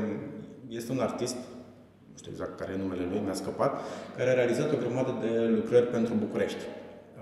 [0.67, 1.35] este un artist,
[2.11, 3.81] nu știu exact care e numele lui, mi-a scăpat,
[4.17, 6.59] care a realizat o grămadă de lucrări pentru București.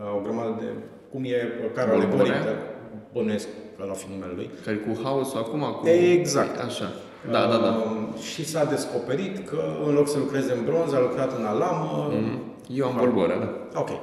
[0.02, 0.66] Uh, o grămadă de...
[1.12, 2.16] cum e uh, carul Bolborea?
[2.16, 2.78] alegoric, de-
[3.14, 4.50] bănuiesc că ăla fi numele lui.
[4.66, 5.88] Care cu haosul acum, cu...
[5.88, 6.60] Exact.
[6.60, 6.92] Așa.
[7.32, 7.70] Da, da, da.
[7.70, 12.12] Uh, Și s-a descoperit că în loc să lucreze în bronz, a lucrat în alamă.
[12.22, 12.40] Mhm.
[12.74, 13.80] Eu am bolboarea, da.
[13.80, 13.90] Ok.
[13.90, 13.96] Uh,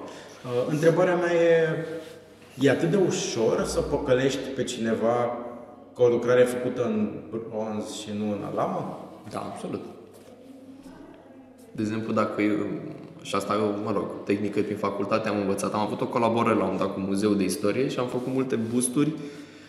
[0.68, 1.68] Întrebarea mea e,
[2.60, 5.36] e atât de ușor să păcălești pe cineva
[5.94, 9.08] că o lucrare e făcută în bronz și nu în alamă?
[9.30, 9.80] Da, absolut.
[11.72, 12.56] De exemplu, dacă eu,
[13.22, 16.76] și asta, mă rog, tehnică prin facultate am învățat, am avut o colaborare la un
[16.76, 19.12] dat cu Muzeul de Istorie și am făcut multe busturi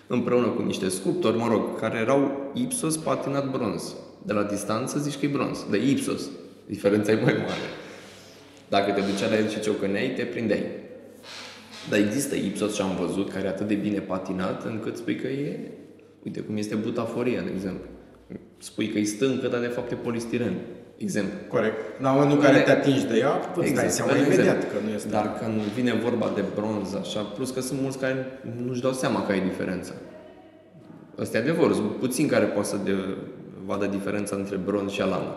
[0.07, 3.95] împreună cu niște sculptori, mă rog, care erau ipsos patinat bronz.
[4.23, 6.29] De la distanță zici că e bronz, de ipsos.
[6.65, 7.67] Diferența e mai mare.
[8.69, 10.65] Dacă te duceai la el și ciocăneai, te prindeai.
[11.89, 15.27] Dar există ipsos și am văzut care e atât de bine patinat încât spui că
[15.27, 15.59] e,
[16.23, 17.85] uite cum este butaforia, de exemplu.
[18.57, 20.53] Spui că e stâncă, dar de fapt e polistiren.
[20.97, 21.37] Exemplu.
[21.47, 22.01] Corect.
[22.01, 24.79] La momentul în care te atingi de ea, îți dai seama un imediat exemplu.
[24.79, 25.09] că nu este.
[25.09, 28.25] Dar când vine vorba de bronz, așa, plus că sunt mulți care
[28.65, 29.93] nu-și dau seama că e diferența.
[31.19, 32.91] Asta e adevăr, sunt puțini care pot să de,
[33.65, 35.35] vadă diferența între bronz și alamă.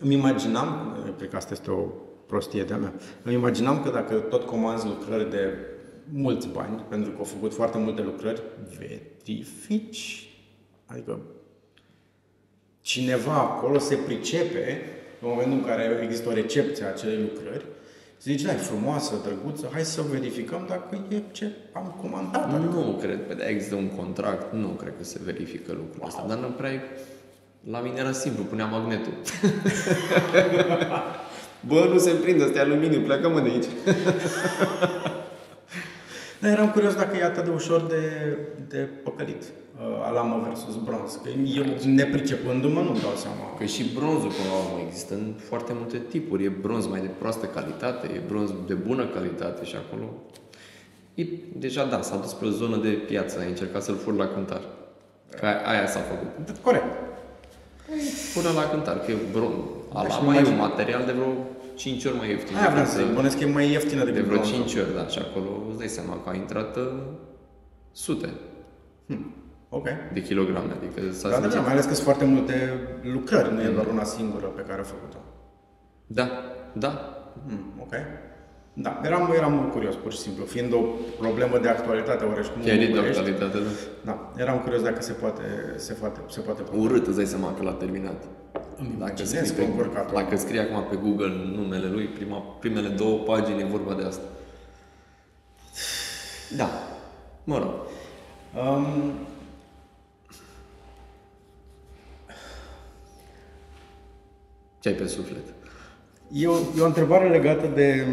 [0.00, 1.82] Îmi imaginam, cred că asta este o
[2.26, 5.54] prostie de-a mea, îmi imaginam că dacă tot comanzi lucrări de
[6.12, 8.42] mulți bani, pentru că au făcut foarte multe lucrări,
[8.78, 10.30] verifici,
[10.86, 11.18] adică
[12.88, 14.82] cineva acolo se pricepe
[15.20, 17.64] în momentul în care există o recepție a acelei lucrări,
[18.16, 22.44] se zice, da, e frumoasă, drăguță, hai să verificăm dacă e ce am comandat.
[22.44, 26.24] Adică, Nu cred, pe de există un contract, nu cred că se verifică lucrul ăsta,
[26.28, 26.80] dar nu prea e-
[27.70, 29.12] La mine era simplu, punea magnetul.
[31.68, 33.64] Bă, nu se prinde, ăsta e aluminiu, pleacă mă de aici.
[36.40, 38.36] Dar eram curios dacă e atât de ușor de,
[38.68, 41.18] de păcălit, uh, alamă versus bronz.
[41.22, 43.54] Că eu, nepricepându-mă, nu-mi dau seama.
[43.58, 46.44] Că și bronzul, până la urmă, există în foarte multe tipuri.
[46.44, 50.04] E bronz mai de proastă calitate, e bronz de bună calitate și acolo...
[51.14, 51.24] E,
[51.56, 54.60] deja, da, s-a dus pe o zonă de piață, a încercat să-l fur la cântar.
[55.40, 56.56] Că aia, aia s-a făcut.
[56.62, 56.84] Corect.
[58.32, 59.54] Fură la cântar, că e bronz.
[59.92, 61.32] Da, și Alama e imagine- un material de vreo
[61.78, 62.56] 5 ori mai ieftin.
[62.56, 64.64] Aia vreau decât, să zic, bănesc că e mai ieftină de decât vreo bronzul.
[64.64, 66.82] 5 ori, da, și acolo îți dai seama că a intrat uh,
[67.92, 68.28] sute
[69.68, 69.86] Ok.
[70.12, 71.60] de kilograme, adică s-a Da, da, da, simțit.
[71.62, 72.54] mai ales că sunt foarte multe
[73.02, 75.18] lucrări, nu e doar una singură pe care a făcut-o.
[76.06, 76.28] Da,
[76.72, 77.12] da,
[77.46, 77.92] Hmm, ok.
[78.80, 80.44] Da, eram, eram curios, pur și simplu.
[80.44, 80.78] Fiind o
[81.18, 83.58] problemă de actualitate, oricum chiar în e de București, actualitate,
[84.04, 84.12] da.
[84.12, 85.42] Da, eram curios dacă se poate,
[85.76, 86.82] se poate, se poate pune.
[86.82, 88.22] Urât, îți dai seama că l-a terminat.
[88.78, 90.14] Îmi Dacă imaginez scrii, că pe, încurcat-o.
[90.14, 94.22] dacă scrie acum pe Google numele lui, prima, primele două pagini e vorba de asta.
[96.56, 96.68] Da.
[97.44, 97.74] Mă rog.
[98.66, 99.12] Um,
[104.80, 105.44] Ce ai pe suflet?
[106.32, 108.06] e, o, e o întrebare legată de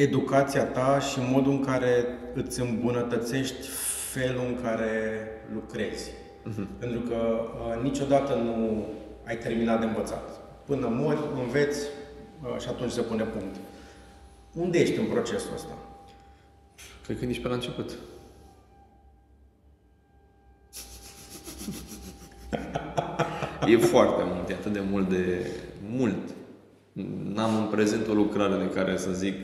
[0.00, 3.68] educația ta și modul în care îți îmbunătățești
[4.12, 4.90] felul în care
[5.54, 6.10] lucrezi.
[6.10, 6.66] Uh-huh.
[6.78, 8.86] Pentru că uh, niciodată nu
[9.26, 10.40] ai terminat de învățat.
[10.64, 11.86] Până mori, înveți
[12.42, 13.56] uh, și atunci se pune punct.
[14.52, 15.78] Unde ești în procesul ăsta?
[17.04, 17.90] Cred că nici pe la început.
[23.66, 25.46] e foarte mult, e atât de mult de
[25.90, 26.34] mult.
[27.34, 29.34] N-am în prezent o lucrare de care să zic,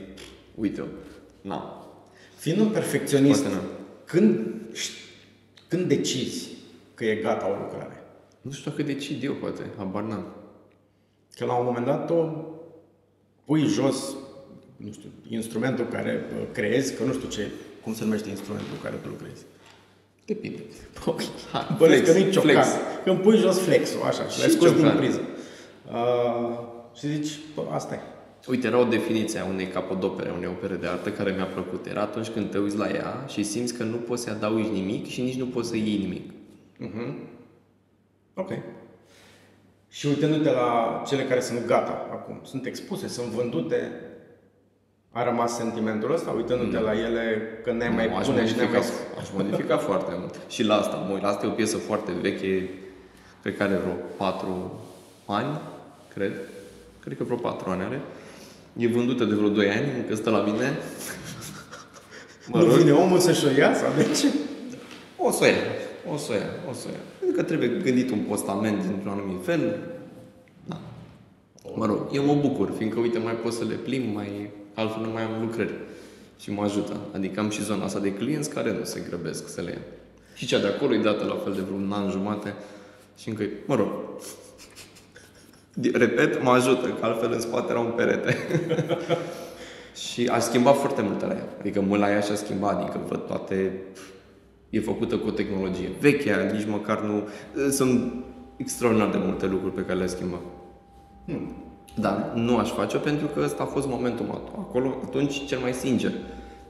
[0.57, 0.85] uite-o,
[1.41, 1.85] n-am.
[2.37, 3.61] Fiind un perfecționist, Poate nu.
[4.05, 4.39] când,
[5.69, 6.49] când decizi
[6.95, 8.03] că e gata o lucrare?
[8.41, 10.27] Nu știu dacă decid eu, poate, habar n-am.
[11.37, 12.29] Că la un moment dat o
[13.45, 14.15] pui jos,
[14.77, 17.51] nu știu, instrumentul care uh, creezi, că nu știu ce,
[17.83, 19.43] cum se numește instrumentul care tu lucrezi.
[20.25, 20.59] Depinde.
[21.79, 22.51] Bănesc că nu-i ciocan.
[22.51, 22.67] flex.
[23.05, 24.97] Când pui jos flexul, așa, și l-ai Și scos din ciocan.
[24.97, 25.21] priză.
[25.93, 26.59] Uh,
[26.99, 27.99] și zici, bă, asta e.
[28.47, 31.87] Uite, era o definiție a unei capodopere, a unei opere de artă care mi-a plăcut.
[31.87, 35.07] Era atunci când te uiți la ea și simți că nu poți să adaugi nimic
[35.07, 36.31] și nici nu poți să iei nimic.
[38.35, 38.51] Ok.
[39.89, 43.93] Și uitându-te la cele care sunt gata acum, sunt expuse, sunt vândute,
[45.11, 48.63] a rămas sentimentul ăsta, uitându-te la ele, că ne mai Nu, aș pune și ne
[48.63, 49.21] modifica, mai...
[49.21, 50.41] aș modifica foarte mult.
[50.49, 52.69] Și la asta, mă uit, la asta e o piesă foarte veche,
[53.43, 54.81] cred că are vreo 4
[55.27, 55.61] ani,
[56.15, 56.33] cred.
[57.01, 58.01] Cred că vreo 4 ani are.
[58.77, 60.79] E vândută de vreo 2 ani, încă stă la mine.
[62.51, 64.27] Mă Nu rog, vine omul să-și o ia sau de ce?
[65.17, 65.53] o să o ia,
[66.13, 67.01] o să o ia, o să o ia.
[67.19, 69.79] Pentru că trebuie gândit un postament dintr-un anumit fel.
[70.65, 70.81] Da.
[71.75, 75.11] Mă rog, eu mă bucur, fiindcă, uite, mai pot să le plimb, mai, altfel nu
[75.11, 75.75] mai am lucrări.
[76.41, 76.97] Și mă ajută.
[77.15, 79.81] Adică am și zona asta de clienți care nu se grăbesc să le ia.
[80.35, 82.55] Și cea de acolo e dată la fel de vreun an jumate
[83.19, 83.89] și încă, mă rog,
[85.93, 88.37] repet, mă ajută, că altfel în spate era un perete.
[90.11, 91.49] și aș schimba foarte multe la ea.
[91.61, 93.73] Adică mult la ea și-a schimbat, adică văd toate...
[94.71, 97.29] E făcută cu o tehnologie veche, nici măcar nu...
[97.71, 98.13] Sunt
[98.57, 100.41] extraordinar de multe lucruri pe care le-a schimbat.
[101.95, 104.51] Dar nu aș face-o pentru că ăsta a fost momentul meu.
[104.59, 106.13] Acolo, atunci, cel mai sincer.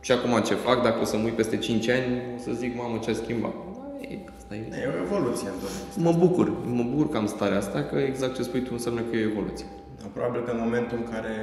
[0.01, 2.77] Și acum ce fac, dacă o să mă uit peste 5 ani, o să zic,
[2.77, 3.55] mamă, ce a schimbat.
[4.71, 4.93] Da, e, asta e.
[4.93, 6.01] E o evoluție în domeniul ăsta.
[6.07, 6.47] Mă bucur,
[6.79, 9.31] mă bucur că am starea asta, că exact ce spui tu înseamnă că e o
[9.33, 9.67] evoluție.
[10.01, 11.35] Da, Probabil că în momentul în care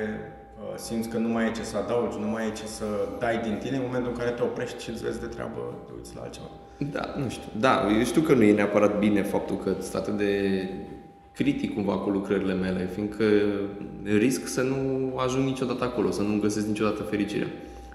[0.61, 2.85] uh, simți că nu mai e ce să adaugi, nu mai e ce să
[3.23, 5.91] dai din tine, în momentul în care te oprești și îți vezi de treabă, te
[5.97, 6.49] uiți la altceva.
[6.95, 7.49] Da, nu știu.
[7.59, 10.33] Da, eu știu că nu e neapărat bine faptul că sunt atât de
[11.33, 13.23] critic cumva cu lucrările mele, fiindcă
[14.03, 14.77] risc să nu
[15.17, 17.47] ajung niciodată acolo, să nu găsesc niciodată fericirea.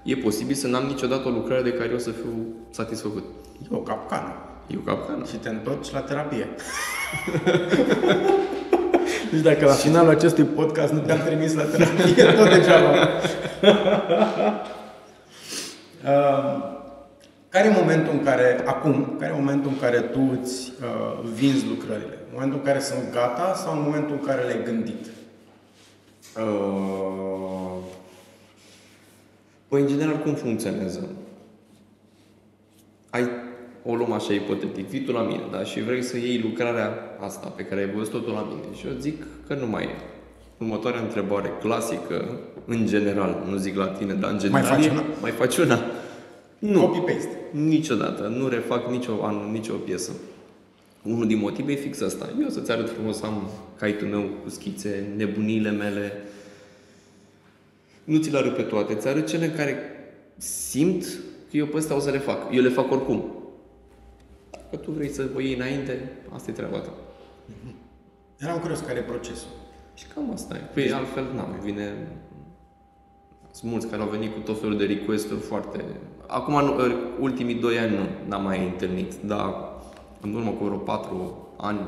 [0.03, 2.29] E posibil să n-am niciodată o lucrare de care eu să fiu
[2.69, 3.23] satisfăcut.
[3.63, 4.33] E o capcană.
[4.71, 5.25] E o capcană.
[5.25, 6.47] Și te întorci la terapie.
[9.31, 12.91] deci dacă la finalul acestui podcast nu te-am trimis la terapie, tot degeaba.
[16.03, 16.77] uh,
[17.53, 21.67] care e momentul în care, acum, care e momentul în care tu îți uh, vinzi
[21.67, 22.17] lucrările?
[22.33, 25.05] Momentul în care sunt gata sau în momentul în care le-ai gândit?
[26.37, 27.49] Uh,
[29.69, 31.09] Păi, în general, cum funcționează?
[33.09, 33.29] Ai,
[33.89, 35.63] o luăm așa ipotetic, vii tu la mine, da?
[35.63, 38.75] Și vrei să iei lucrarea asta pe care ai văzut-o tu la mine.
[38.77, 39.95] Și eu zic că nu mai e.
[40.57, 44.63] Următoarea întrebare clasică, în general, nu zic la tine, dar în general...
[44.63, 45.03] faci e, una?
[45.21, 45.79] Mai faci una?
[46.59, 46.79] Nu.
[46.79, 47.37] Copy-paste.
[47.51, 48.27] Niciodată.
[48.37, 50.11] Nu refac nicio, an, nicio piesă.
[51.03, 52.29] Unul din motive e fix asta.
[52.41, 56.23] Eu să-ți arăt frumos, am caietul meu cu schițe, nebunile mele.
[58.03, 59.77] Nu ți le arăt pe toate, ți arăt cele în care
[60.37, 61.03] simt
[61.49, 62.37] că eu pe astea o să le fac.
[62.53, 63.38] Eu le fac oricum.
[64.69, 66.93] Dacă tu vrei să o iei înainte, asta e treaba ta.
[68.39, 69.49] Eram curios care e procesul.
[69.93, 70.59] Și cam asta e.
[70.73, 71.93] Păi altfel, n-am, vine...
[73.51, 75.83] Sunt mulți care au venit cu tot felul de request-uri foarte...
[76.27, 76.75] Acum, nu,
[77.19, 79.55] ultimii doi ani nu, n-am mai întâlnit, dar
[80.21, 81.79] în urmă cu vreo patru ani,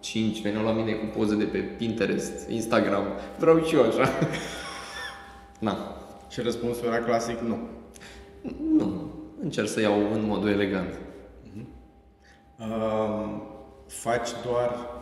[0.00, 3.04] cinci, veneau la mine cu poze de pe Pinterest, Instagram.
[3.38, 4.08] Vreau și eu așa.
[5.58, 5.76] Na,
[6.28, 7.58] Și răspunsul era clasic, nu.
[8.76, 9.10] nu.
[9.42, 10.98] Încerc să iau în modul elegant.
[12.60, 13.40] Uh,
[13.86, 14.96] faci doar...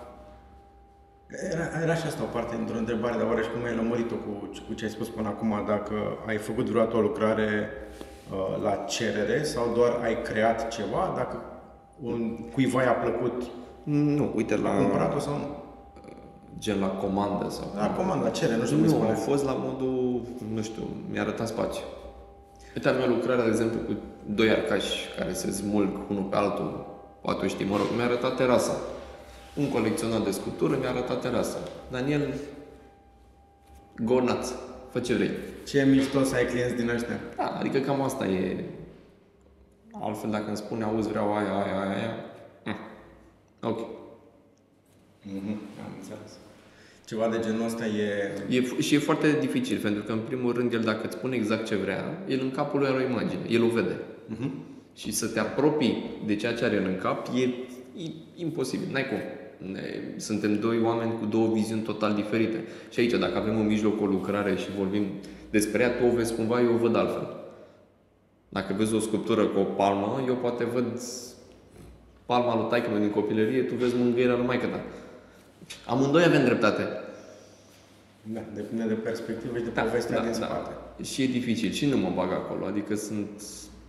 [1.53, 4.73] Era, era și asta o parte dintr-o întrebare, dar oareși cum ai lămurit-o cu, cu
[4.75, 5.95] ce ai spus până acum, dacă
[6.27, 7.71] ai făcut vreodată o lucrare
[8.33, 11.41] uh, la cerere sau doar ai creat ceva, dacă
[12.03, 13.43] un, cuiva i-a plăcut,
[13.83, 15.65] Nu, uite, a la, cumpărat-o sau nu?
[16.59, 17.73] gen la comandă sau...
[17.75, 19.11] La comandă, la cerere, nu știu cum Nu, spune.
[19.11, 20.23] a fost la modul,
[20.55, 21.83] nu știu, mi-a arătat spațiu.
[22.75, 23.93] Uite, am eu lucrarea, de exemplu, cu
[24.27, 26.87] doi arcași care se smulg unul pe altul,
[27.27, 28.77] poate o știi, mă rog, mi-a arătat terasa.
[29.55, 31.59] Un colecționat de sculptură mi-a arătat terasa.
[31.91, 32.35] Daniel,
[33.99, 34.55] go nuts,
[34.91, 35.31] fă ce vrei.
[35.67, 37.21] Ce mișto să ai clienți din ăștia.
[37.37, 38.65] Da, adică cam asta e.
[39.93, 42.15] Altfel, dacă îmi spune, auzi, vreau aia, aia, aia, aia,
[42.65, 42.77] mm.
[43.71, 43.79] ok.
[45.23, 46.33] Mhm, am înțeles.
[47.07, 48.33] Ceva de genul ăsta e...
[48.49, 51.37] E, f- și e foarte dificil, pentru că, în primul rând, el dacă îți spune
[51.37, 54.01] exact ce vrea, el în capul lui are o imagine, el o vede.
[54.27, 54.51] Mhm.
[54.97, 57.43] Și să te apropii de ceea ce are el în cap e,
[58.03, 59.19] e imposibil, n-ai cum.
[59.73, 59.81] Ne,
[60.17, 62.65] suntem doi oameni cu două viziuni total diferite.
[62.91, 65.05] Și aici, dacă avem în mijloc o lucrare și vorbim
[65.51, 67.37] despre ea, tu o vezi cumva, eu o văd altfel.
[68.49, 71.01] Dacă vezi o sculptură cu o palmă, eu poate văd
[72.27, 74.81] palma lui taică din copilărie, tu vezi mângâierea lui maică ta.
[75.87, 76.83] Amândoi avem dreptate.
[78.23, 80.37] Da, depinde de perspectivă și de da, povestea da, din da.
[80.37, 80.71] spate.
[81.03, 83.43] Și e dificil și nu mă bag acolo, adică sunt...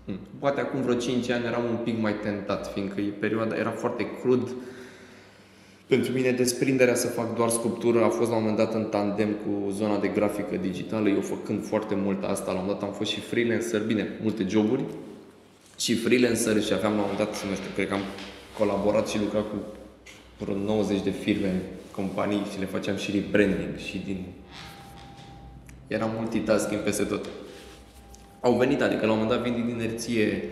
[0.08, 4.08] Hm, poate acum vreo 5 ani eram un pic mai tentat, fiindcă perioada era foarte
[4.22, 4.50] crud.
[5.88, 9.30] Pentru mine desprinderea să fac doar sculptură a fost la un moment dat în tandem
[9.30, 12.96] cu zona de grafică digitală, eu făcând foarte mult asta, la un moment dat am
[12.96, 14.84] fost și freelancer, bine, multe joburi,
[15.80, 18.04] și freelancer și aveam la un moment dat, nu știu, cred că am
[18.58, 19.56] colaborat și lucrat cu
[20.38, 24.26] vreo 90 de firme, companii și le făceam și rebranding și din...
[25.88, 27.26] Era multitasking peste tot.
[28.48, 30.44] Au venit, adică la un moment dat vin din inerție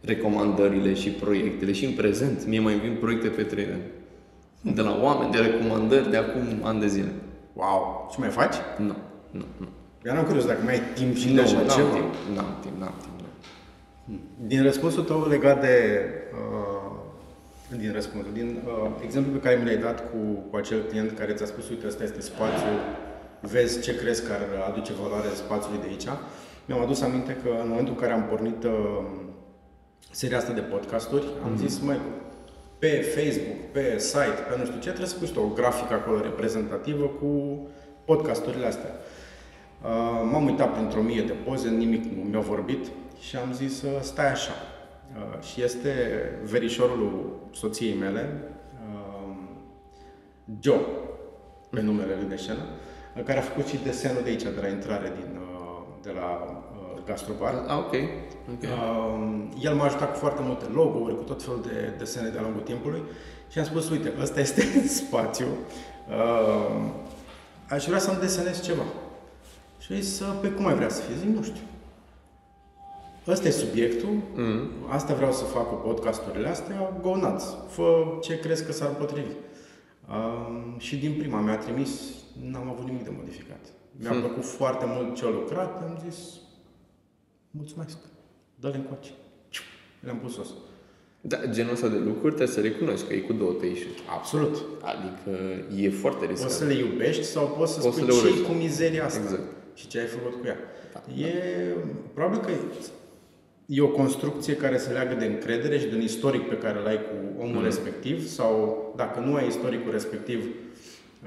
[0.00, 4.74] recomandările și proiectele și în prezent mie mai vin proiecte pe trei ani.
[4.74, 7.12] De la oameni, de recomandări, de acum ani de zile.
[7.52, 8.08] Wow!
[8.12, 8.54] Ce mai faci?
[8.78, 8.96] Nu,
[9.30, 9.68] nu, nu.
[10.04, 11.94] Eu n-am curios dacă mai ai timp și nu, de așa n-am ceva.
[11.94, 13.12] timp, n-am timp, n-am timp.
[14.36, 15.76] Din răspunsul tău legat de
[16.32, 16.92] uh,
[17.78, 20.18] din răspunsul, din uh, exemplu pe care mi l-ai dat cu,
[20.50, 22.78] cu acel client care ți-a spus, uite, ăsta este spațiul,
[23.40, 26.08] vezi ce crezi că ar aduce valoare spațiului de aici,
[26.66, 28.72] mi-am adus aminte că în momentul în care am pornit uh,
[30.10, 31.58] seria asta de podcasturi, am mm-hmm.
[31.58, 32.00] zis, mai
[32.78, 37.04] pe Facebook, pe site, pe nu știu ce, trebuie să pui o grafică acolo reprezentativă
[37.04, 37.60] cu
[38.04, 38.90] podcasturile astea.
[39.82, 42.86] Uh, m-am uitat printr-o mie de poze, nimic nu mi-a vorbit
[43.20, 44.52] și am zis, stai așa,
[45.16, 45.90] Uh, și este
[46.42, 48.42] verișorul soției mele,
[48.92, 49.36] uh,
[50.60, 50.80] Joe,
[51.70, 52.64] pe numele lui de scenă,
[53.16, 55.41] uh, care a făcut și desenul de aici, de la intrare din, uh,
[56.02, 57.64] de la uh, gastrobar.
[57.66, 57.86] Ah, ok.
[57.86, 58.08] okay.
[58.60, 62.60] Uh, el m-a ajutat cu foarte multe logo-uri, cu tot felul de desene de-a lungul
[62.60, 63.02] timpului
[63.50, 65.46] și am spus, uite, ăsta este spațiu,
[66.08, 66.90] uh,
[67.68, 68.84] aș vrea să-mi desenez ceva.
[69.78, 71.14] Și a zis, pe cum ai vrea să fie?
[71.16, 71.62] Zic, nu știu.
[73.26, 74.68] Ăsta e subiectul, mm.
[74.88, 77.56] asta vreau să fac cu podcasturile astea, go nuts.
[77.68, 79.32] Fă ce crezi că s-ar potrivi.
[80.08, 81.90] Um, și din prima mi-a trimis,
[82.50, 83.60] n-am avut nimic de modificat.
[84.00, 84.20] Mi-a hmm.
[84.20, 86.18] plăcut foarte mult ce a lucrat, am zis,
[87.50, 87.96] mulțumesc,
[88.60, 89.10] dă-le încoace.
[90.00, 90.48] Le-am pus sos.
[91.20, 94.02] Da, genul ăsta de lucruri trebuie să recunoști că e cu două tăișuri.
[94.10, 94.64] Absolut.
[94.80, 95.30] Adică
[95.82, 96.48] e foarte riscant.
[96.48, 99.42] Poți să le iubești sau poți să poți spui să ce cu mizeria asta exact.
[99.74, 100.56] și ce ai făcut cu ea.
[100.92, 101.32] Da, e,
[101.74, 101.90] da.
[102.14, 102.50] probabil că
[103.66, 106.86] e o construcție care se leagă de încredere și de un istoric pe care îl
[106.86, 107.64] ai cu omul mm.
[107.64, 110.44] respectiv sau dacă nu ai istoricul respectiv,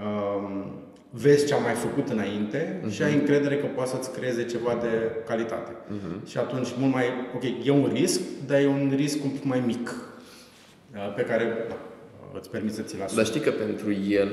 [0.04, 0.71] um,
[1.17, 2.91] vezi ce a mai făcut înainte mm-hmm.
[2.91, 5.71] și ai încredere că poate să-ți creeze ceva de calitate.
[5.71, 6.28] Mm-hmm.
[6.28, 9.63] Și atunci mult mai, ok, e un risc, dar e un risc un pic mai
[9.65, 9.89] mic
[10.93, 11.78] uh, pe care da,
[12.39, 13.17] îți permiți să ți-l asumi.
[13.17, 14.30] Dar știi că pentru el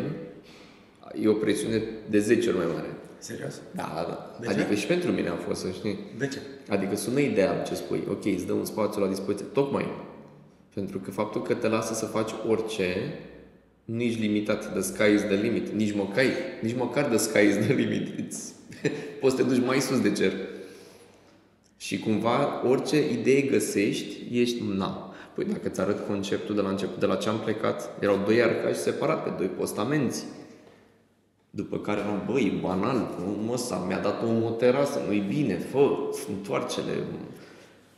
[1.23, 2.87] e o presiune de 10 ori mai mare.
[3.19, 3.61] Serios?
[3.71, 4.37] Da, da.
[4.41, 4.81] De adică ce?
[4.81, 5.99] și pentru mine a fost, să știi.
[6.19, 6.39] De ce?
[6.69, 8.03] Adică sună ideal ce spui.
[8.11, 9.47] Ok, îți dă un spațiu la dispoziție.
[9.53, 9.87] Tocmai.
[10.75, 12.95] Pentru că faptul că te lasă să faci orice,
[13.85, 15.69] nici limitat, the sky is the limit.
[15.69, 16.25] Nici măcar,
[16.61, 18.09] nici măcar the sky is the limit.
[18.09, 18.39] It's...
[19.21, 20.33] Poți să te duci mai sus de cer.
[21.77, 25.15] Și cumva orice idee găsești, ești na.
[25.35, 28.43] Păi dacă îți arăt conceptul de la început, de la ce am plecat, erau doi
[28.43, 30.25] arcași separat pe doi postamenți
[31.55, 33.09] după care am, băi, e banal,
[33.47, 35.91] mă, s mi-a dat omul o terasă, nu-i bine, fă,
[36.29, 36.93] întoarce-le.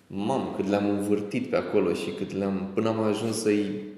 [0.07, 3.93] Mam, cât le-am învârtit pe acolo și cât le-am, până am ajuns să-i...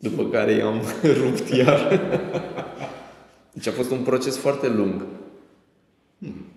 [0.00, 0.80] După care i-am
[1.22, 2.00] rupt iar.
[3.52, 5.06] Deci a fost un proces foarte lung.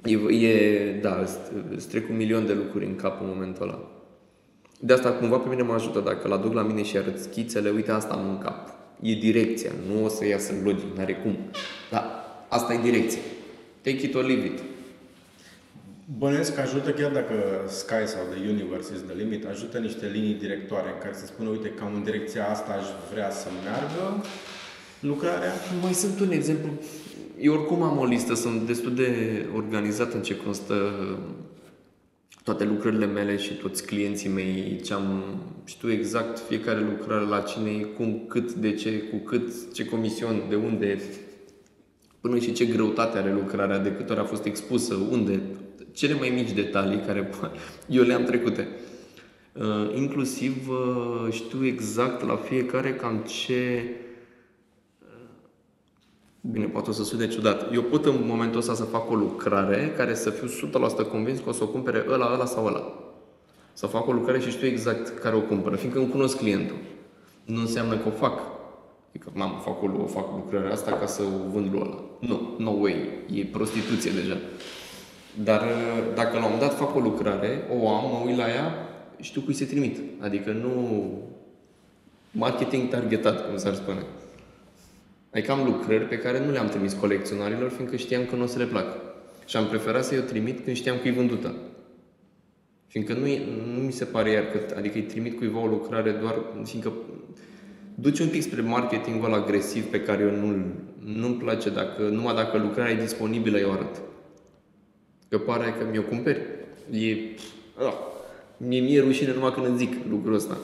[0.05, 1.25] E, e da,
[1.75, 3.91] îți trec un milion de lucruri în cap în momentul ăla.
[4.79, 7.69] De asta cumva pe mine mă ajută dacă la duc la mine și arăt schițele,
[7.69, 9.71] uite asta am în cap e direcția.
[9.87, 11.37] Nu o să iasă logic, n-are cum.
[11.91, 12.03] Dar
[12.47, 13.21] asta e direcția.
[13.81, 14.59] Take it or leave it.
[16.05, 17.33] Bănuiesc că ajută chiar dacă
[17.67, 21.49] Sky sau The Universe is the limit, ajută niște linii directoare în care să spună,
[21.49, 24.25] uite, cam în direcția asta aș vrea să meargă
[24.99, 25.51] lucrarea.
[25.81, 26.69] Mai sunt un exemplu.
[27.39, 29.09] Eu oricum am o listă, sunt destul de
[29.55, 30.75] organizat în ce constă
[32.43, 35.23] toate lucrările mele și toți clienții mei, ce am,
[35.65, 40.55] știu exact fiecare lucrare la cine, cum, cât, de ce, cu cât, ce comision, de
[40.55, 41.01] unde,
[42.21, 45.41] până și ce greutate are lucrarea, de câte ori a fost expusă, unde,
[45.93, 47.29] cele mai mici detalii care
[47.87, 48.67] eu le-am trecute.
[49.53, 53.83] Uh, inclusiv uh, știu exact la fiecare cam ce
[56.51, 57.73] Bine, poate o să sune ciudat.
[57.73, 60.69] Eu pot în momentul ăsta să fac o lucrare care să fiu
[61.05, 62.93] 100% convins că o să o cumpere ăla, ăla sau ăla.
[63.73, 66.75] Să fac o lucrare și știu exact care o cumpără, fiindcă îmi cunosc clientul.
[67.45, 68.41] Nu înseamnă că o fac.
[69.09, 72.03] Adică, mamă, fac o, o fac lucrarea asta ca să o vând lui ăla.
[72.19, 72.95] Nu, no way.
[73.33, 74.37] E prostituție deja.
[75.43, 75.61] Dar
[76.15, 78.73] dacă la un moment dat fac o lucrare, o am, mă uit la ea,
[79.19, 79.99] știu cui se trimit.
[80.19, 81.07] Adică nu
[82.31, 84.03] marketing targetat, cum s-ar spune.
[85.31, 88.57] Adică am lucrări pe care nu le-am trimis colecționarilor, fiindcă știam că nu o să
[88.57, 88.85] le plac.
[89.45, 91.53] Și am preferat să-i o trimit când știam că e vândută.
[92.87, 93.41] Fiindcă nu, e,
[93.75, 96.93] nu mi se pare iar că, adică îi trimit cuiva o lucrare doar, fiindcă
[97.95, 100.65] duce un pic spre marketingul ăla agresiv pe care eu nu-l,
[100.99, 104.01] nu-mi place dacă, numai dacă lucrarea e disponibilă, eu arăt.
[105.33, 106.41] Că pare că mi-o cumperi.
[106.91, 107.15] E...
[107.77, 107.93] Ah,
[108.57, 110.57] mie, mie rușine numai când îmi zic lucrul ăsta.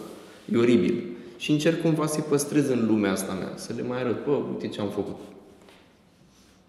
[0.54, 1.04] E oribil.
[1.38, 3.52] Și încerc cumva să-i păstrez în lumea asta mea.
[3.56, 5.18] Să le mai arăt, bă, uite ce am făcut.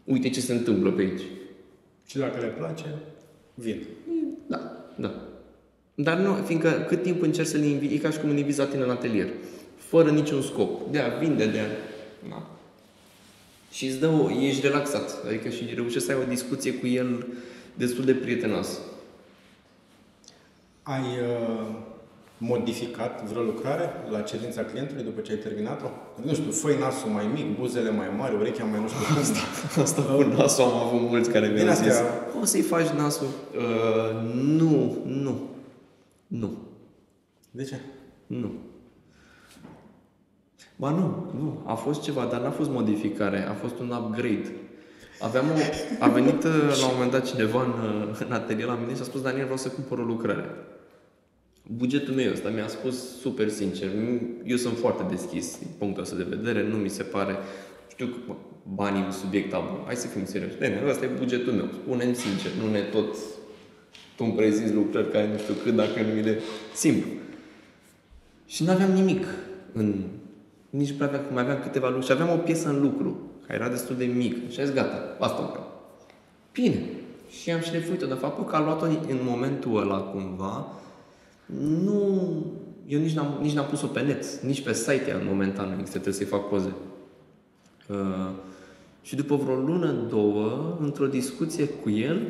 [0.05, 1.23] Uite ce se întâmplă pe aici.
[2.07, 2.85] Și dacă le place,
[3.55, 3.87] vin.
[4.47, 5.15] Da, da.
[5.95, 8.59] Dar nu, fiindcă cât timp încerci să le invizi, e ca și cum îl invizi
[8.59, 9.29] la tine în atelier.
[9.77, 10.91] Fără niciun scop.
[10.91, 11.67] De a vinde, de a...
[12.29, 12.51] Da.
[13.71, 15.25] Și îți dă o, ești relaxat.
[15.27, 17.27] Adică și reușești să ai o discuție cu el
[17.81, 18.79] destul de prietenoasă.
[20.83, 21.67] Ai uh,
[22.39, 25.89] modificat vreo lucrare la cerința clientului după ce ai terminat-o?
[26.25, 29.17] Nu știu, făi nasul mai mic, buzele mai mari, urechea mai nu știu cum.
[29.21, 29.39] Asta,
[29.81, 32.03] asta cu nasul am avut mulți care mi-au astea- zis.
[32.41, 33.27] O să-i faci nasul?
[33.57, 35.41] Uh, nu, nu.
[36.27, 36.51] Nu.
[37.51, 37.77] De ce?
[38.27, 38.51] Nu.
[40.77, 41.63] Ba nu, nu.
[41.67, 44.53] A fost ceva, dar n-a fost modificare, a fost un upgrade.
[45.21, 45.59] Aveam o,
[45.99, 47.73] a venit uh, la un moment dat cineva în,
[48.11, 50.45] uh, în atelier la mine și a spus Daniel, vreau să cumpăr o lucrare.
[51.63, 53.89] Bugetul meu ăsta mi-a spus super sincer,
[54.45, 57.37] eu sunt foarte deschis din punctul ăsta de vedere, nu mi se pare,
[57.91, 58.35] știu că bă,
[58.75, 62.51] banii în subiect tabu, hai să fim serioși, Bine, ăsta e bugetul meu, spune sincer,
[62.63, 63.17] nu ne tot
[64.21, 66.39] tu îmi prezinți lucrări care nu știu cât, dacă nu mi le...
[66.75, 67.11] Simplu.
[68.47, 69.27] Și nu aveam nimic
[69.73, 70.05] în...
[70.71, 72.07] Nici nu prea aveam, mai aveam câteva lucruri.
[72.07, 74.37] Și aveam o piesă în lucru, care era destul de mică.
[74.49, 75.83] Și am zis, gata, asta o vreau.
[76.53, 76.83] Bine.
[77.41, 80.67] Și am șlefuit-o, dar faptul că a luat-o în momentul ăla cumva,
[81.83, 82.47] nu...
[82.87, 85.73] Eu nici n-am, nici n-am pus-o pe net, nici pe site ea în momentan nu
[85.73, 86.73] există, trebuie să-i fac poze.
[87.89, 88.31] Uh,
[89.03, 92.27] și după vreo lună, două, într-o discuție cu el,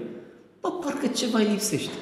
[0.61, 1.97] bă, parcă ceva îi lipsește.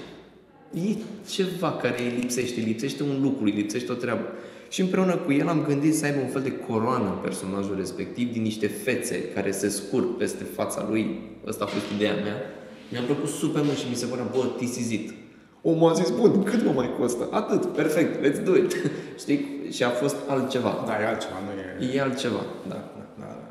[0.72, 0.96] E
[1.30, 4.24] ceva care îi lipsește, îi lipsește un lucru, îi lipsește o treabă.
[4.68, 8.32] Și împreună cu el am gândit să aibă un fel de coroană în personajul respectiv,
[8.32, 11.20] din niște fețe care se scurg peste fața lui.
[11.48, 12.36] Asta a fost ideea mea.
[12.90, 15.14] Mi-a plăcut super mult și mi se părea, bă, this is it.
[15.62, 17.28] Omul a zis, bun, cât mă mai costă?
[17.30, 18.76] Atât, perfect, let's do it.
[19.22, 19.46] Știi?
[19.70, 20.84] Și a fost altceva.
[20.86, 21.94] Da, e altceva, nu e...
[21.94, 22.74] E altceva, da.
[22.74, 23.48] Da, da, da.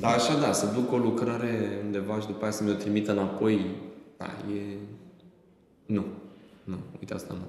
[0.00, 3.66] Da, așa da, să duc o lucrare undeva și după aia să mi-o trimită înapoi,
[4.16, 4.24] da,
[4.54, 4.60] e...
[5.86, 6.04] Nu.
[6.64, 7.46] Nu, uite asta nu.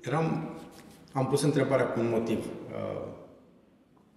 [0.00, 0.48] Eram,
[1.12, 3.06] am pus întrebarea cu un motiv uh,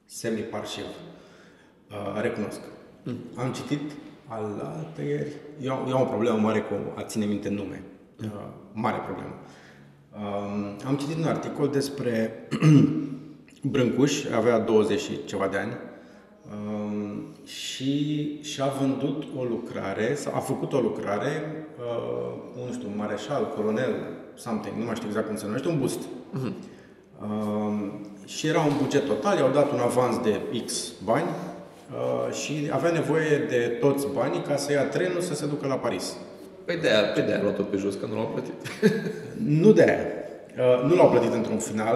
[0.06, 0.84] semi-parșiv.
[0.84, 2.60] Uh, recunosc.
[3.04, 3.18] Mm.
[3.36, 3.92] Am citit
[4.28, 5.32] al ieri.
[5.62, 7.84] Eu, eu am o problemă mare cu a ține minte nume.
[8.24, 8.30] Uh,
[8.74, 9.34] mare problemă.
[10.14, 12.48] Uh, am citit un articol despre
[13.72, 16.92] Brâncuș, avea 20 și ceva de ani uh,
[17.46, 23.54] și și-a vândut o lucrare, sau a făcut o lucrare, uh, nu știu, un mareșal,
[23.56, 23.96] colonel,
[24.36, 26.00] something, nu mai știu exact cum se numește, un bust.
[26.00, 26.46] Uh-huh.
[26.46, 26.52] Uh,
[28.26, 32.91] și era un buget total, i-au dat un avans de X bani uh, și avea
[32.91, 36.17] nevoie de toți banii ca să ia trenul să se ducă la Paris.
[36.65, 38.53] Păi de-aia, pe de-aia a luat-o pe jos, că nu l-au plătit.
[39.61, 40.05] Nu de aia.
[40.57, 41.95] Uh, nu l-au plătit într-un final,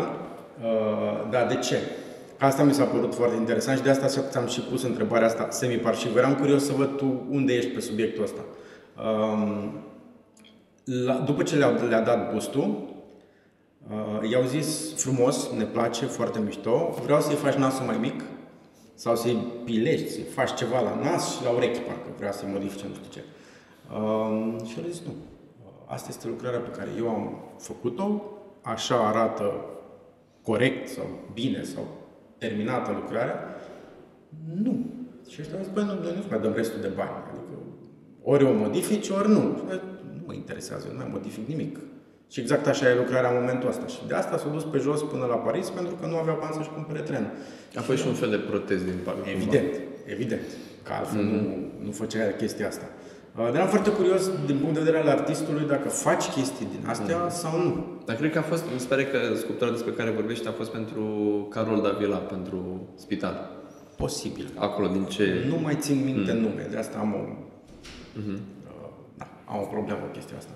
[0.63, 1.77] uh, dar de ce?
[2.37, 6.19] Asta mi s-a părut foarte interesant și de asta ți-am și pus întrebarea asta semi-parșivă.
[6.19, 8.41] Eram curios să văd tu unde ești pe subiectul ăsta.
[9.05, 9.73] Um,
[10.83, 12.94] la, după ce le-a, le-a dat bustul,
[13.89, 18.23] uh, i-au zis frumos, ne place, foarte mișto, vreau să-i faci nasul mai mic
[18.93, 22.85] sau să-i pilești, să-i faci ceva la nas și la urechi, parcă vrea să-i modifice,
[22.87, 23.23] nu știu ce.
[23.93, 25.13] Uh, și el a zis nu.
[25.85, 28.21] Asta este lucrarea pe care eu am făcut-o,
[28.61, 29.65] așa arată
[30.41, 31.83] corect sau bine sau
[32.37, 33.39] terminată lucrarea.
[34.63, 34.85] Nu.
[35.29, 37.09] Și ăștia au zis, băi, nu, noi nu mai dăm restul de bani.
[37.29, 37.57] Adică
[38.23, 39.55] ori o modifici, ori nu.
[39.57, 39.81] Și băi,
[40.13, 41.79] nu mă interesează, eu nu mai modific nimic.
[42.31, 43.87] Și exact așa e lucrarea în momentul ăsta.
[43.87, 46.53] Și de asta s-a dus pe jos până la Paris, pentru că nu avea bani
[46.53, 47.31] să-și cumpere trenul.
[47.75, 49.73] A fost și un fel de protest din partea Evident,
[50.05, 50.47] evident.
[50.83, 51.31] Că altfel mm-hmm.
[51.31, 52.87] nu, nu făcea chestia asta.
[53.35, 56.87] Uh, Dar eram foarte curios din punct de vedere al artistului dacă faci chestii din
[56.87, 57.29] astea mm.
[57.29, 57.85] sau nu.
[58.05, 60.71] Dar cred că a fost, mi se pare că sculptura despre care vorbești a fost
[60.71, 61.03] pentru
[61.49, 63.49] Carol Davila, pentru spital.
[63.97, 64.51] Posibil.
[64.57, 65.45] Acolo, din ce...
[65.47, 66.39] Nu mai țin minte mm.
[66.39, 67.21] nume, de asta am o,
[68.19, 68.39] mm-hmm.
[68.67, 70.51] uh, da, am o problemă cu chestia asta.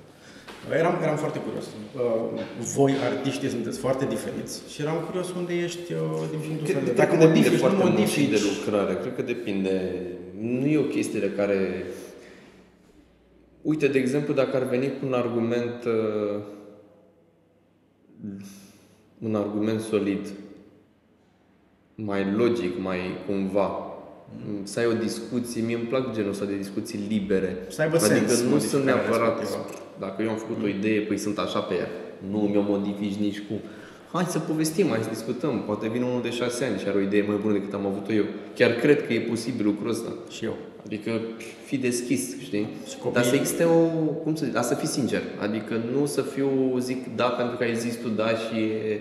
[0.77, 1.65] Eram, eram foarte curios.
[1.65, 2.41] Uh,
[2.75, 5.99] voi, artiștii, sunteți foarte diferiți și eram curios unde ești uh,
[6.29, 6.79] din punctul ăsta.
[6.79, 8.29] de- Dacă Dacă depinde modifici, nu foarte mult și modifici.
[8.29, 8.93] de lucrare.
[9.01, 9.91] Cred că depinde.
[10.39, 11.85] Nu e o chestie de care...
[13.61, 16.41] Uite, de exemplu, dacă ar veni cu un argument uh,
[19.19, 20.27] un argument solid,
[21.95, 23.67] mai logic, mai cumva,
[24.47, 24.65] mm.
[24.65, 25.61] să ai o discuție.
[25.61, 27.57] Mie îmi plac genul ăsta de discuții libere.
[27.69, 29.83] Să aibă adică sens nu sunt modificarea neapărat, respectivă.
[29.99, 31.87] Dacă eu am făcut o idee, păi sunt așa pe ea.
[32.31, 33.59] Nu mi-o modifici nici cum.
[34.11, 35.61] Hai să povestim, hai să discutăm.
[35.65, 38.13] Poate vine unul de șase ani și are o idee mai bună decât am avut-o
[38.13, 38.23] eu.
[38.55, 40.09] Chiar cred că e posibil lucrul ăsta.
[40.29, 40.55] Și eu.
[40.85, 41.11] Adică
[41.65, 42.67] fi deschis, știi?
[42.87, 43.79] Și copiii- Dar să existe o,
[44.23, 45.21] cum să zic, dar să fii sincer.
[45.41, 48.99] Adică nu să fiu, zic, da pentru că ai zis tu da și e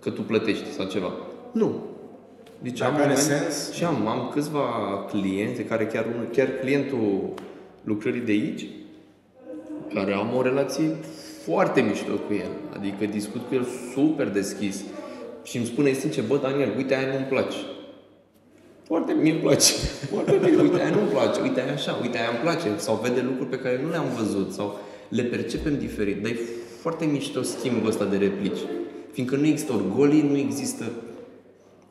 [0.00, 1.12] că tu plătești sau ceva.
[1.52, 1.84] Nu.
[2.62, 3.72] Deci Dacă am are moment- sens.
[3.72, 4.60] Și am, am câțiva
[5.10, 7.32] clienți care chiar, unul, chiar clientul
[7.84, 8.66] lucrării de aici,
[9.94, 10.96] care am o relație
[11.44, 12.50] foarte mișto cu el.
[12.76, 14.84] Adică discut cu el super deschis.
[15.42, 17.56] Și îmi spune sincer, bă, Daniel, uite, aia nu-mi place.
[18.86, 19.72] Foarte mie îmi place.
[20.12, 20.62] Foarte bine.
[20.62, 21.40] Uite, aia nu-mi place.
[21.40, 21.98] Uite, aia așa.
[22.02, 22.68] Uite, aia îmi place.
[22.76, 24.52] Sau vede lucruri pe care nu le-am văzut.
[24.52, 24.78] Sau
[25.08, 26.22] le percepem diferit.
[26.22, 26.38] Dar e
[26.80, 28.58] foarte mișto schimbul ăsta de replici.
[29.12, 30.84] Fiindcă nu există orgolii, nu există...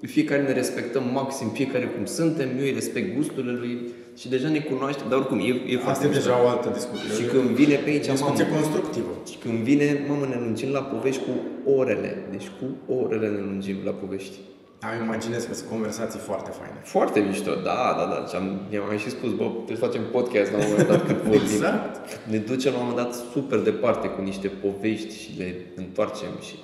[0.01, 4.59] Fiecare ne respectăm maxim, fiecare cum suntem, eu îi respect gusturile lui și deja ne
[4.59, 5.43] cunoaștem, dar oricum, e,
[5.73, 6.23] e foarte Asta e mișto.
[6.23, 7.09] deja o altă discuție.
[7.19, 9.11] Și când vine pe aici, Discuție mamă, constructivă.
[9.31, 11.31] și când vine, mamă, ne lungim la povești cu
[11.79, 12.11] orele.
[12.31, 14.37] Deci cu orele ne lungim la povești.
[14.79, 16.79] Am imaginez că sunt conversații foarte faine.
[16.83, 18.25] Foarte mișto, da, da, da.
[18.29, 21.05] Și am, i-am mai și spus, bă, trebuie să facem podcast la un moment dat
[21.05, 21.41] cât vorbim.
[21.41, 22.19] Exact.
[22.29, 26.55] Ne ducem la un moment dat super departe cu niște povești și le întoarcem și...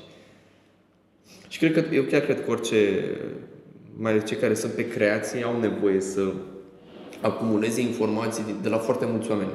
[1.48, 2.78] Și cred că, eu chiar cred că orice,
[3.98, 6.22] mai ales cei care sunt pe creație, au nevoie să
[7.22, 9.52] acumuleze informații de la foarte mulți oameni.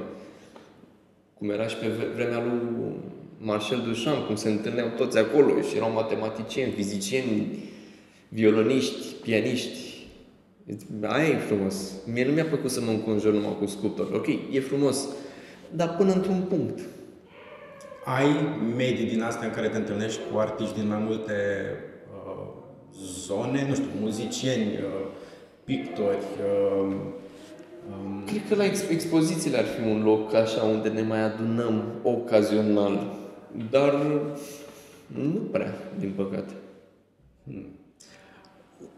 [1.38, 2.60] Cum era și pe vre- vremea lui
[3.38, 7.58] Marcel Duchamp, cum se întâlneau toți acolo și erau matematicieni, fizicieni,
[8.28, 9.78] violoniști, pianiști.
[11.02, 11.92] Aia e frumos.
[12.12, 14.14] Mie nu mi-a plăcut să mă înconjur numai cu sculptori.
[14.14, 15.08] Ok, e frumos,
[15.70, 16.80] dar până într-un punct.
[18.04, 18.26] Ai
[18.76, 21.32] medii din astea în care te întâlnești cu artiști din mai multe
[22.26, 22.46] uh,
[23.26, 25.06] zone, nu știu, muzicieni, uh,
[25.64, 26.24] pictori,
[26.86, 26.96] uh,
[27.90, 31.82] um, Cred că la ex- expozițiile ar fi un loc așa unde ne mai adunăm
[32.02, 33.12] ocazional,
[33.70, 33.94] dar
[35.06, 36.52] nu prea, din păcate.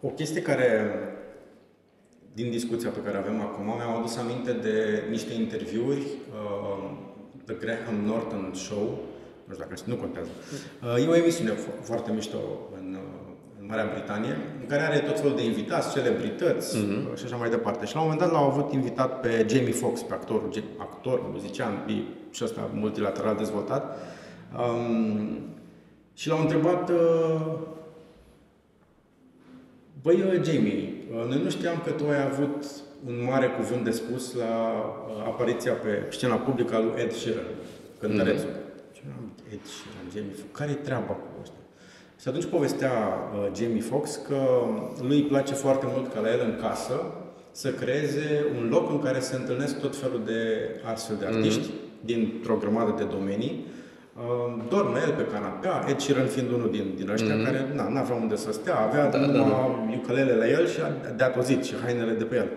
[0.00, 0.90] O chestie care,
[2.34, 6.90] din discuția pe care avem acum, mi-am adus aminte de niște interviuri, uh,
[7.44, 8.98] The Graham Norton Show,
[9.46, 10.28] nu știu dacă știi, nu contează.
[10.82, 12.36] Uh, e o emisiune fo- foarte mișto
[12.78, 13.25] în, uh, în
[13.68, 17.86] Marea Britanie, în care are tot felul de invitați, celebrități uh, și așa mai departe.
[17.86, 21.20] Și la un moment dat l-au avut invitat pe Jamie Foxx, pe actorul, ge- actor,
[21.32, 21.92] muzician, e
[22.30, 23.98] și ăsta multilateral dezvoltat.
[24.58, 25.38] Um,
[26.14, 27.40] și l-au întrebat uh,
[30.02, 32.64] Băi, uh, Jamie, uh, noi nu știam că tu ai avut
[33.06, 34.72] un mare cuvânt de spus la
[35.08, 37.44] uh, apariția pe scena publică a lui Ed Sheeran,
[38.00, 38.48] cântărețul.
[38.48, 38.92] Mm-hmm.
[38.92, 41.25] Ce am Ed Sheeran, Jamie Foxx, care e treaba cu ăsta?
[42.20, 44.38] Și atunci povestea uh, Jamie Foxx că
[45.08, 47.00] lui îi place foarte mult ca la el în casă
[47.50, 50.40] să creeze un loc în care se întâlnesc tot felul de
[50.92, 52.04] astfel de artiști mm-hmm.
[52.04, 53.66] dintr-o grămadă de domenii.
[54.16, 57.44] Uh, dorme el pe canapea, Ed Sheeran fiind unul din, din ăștia mm-hmm.
[57.44, 59.56] care na, n-avea unde să stea, avea Da, da, da, numai da.
[59.56, 62.48] da, ukulele la el și a de atozit și hainele de pe el.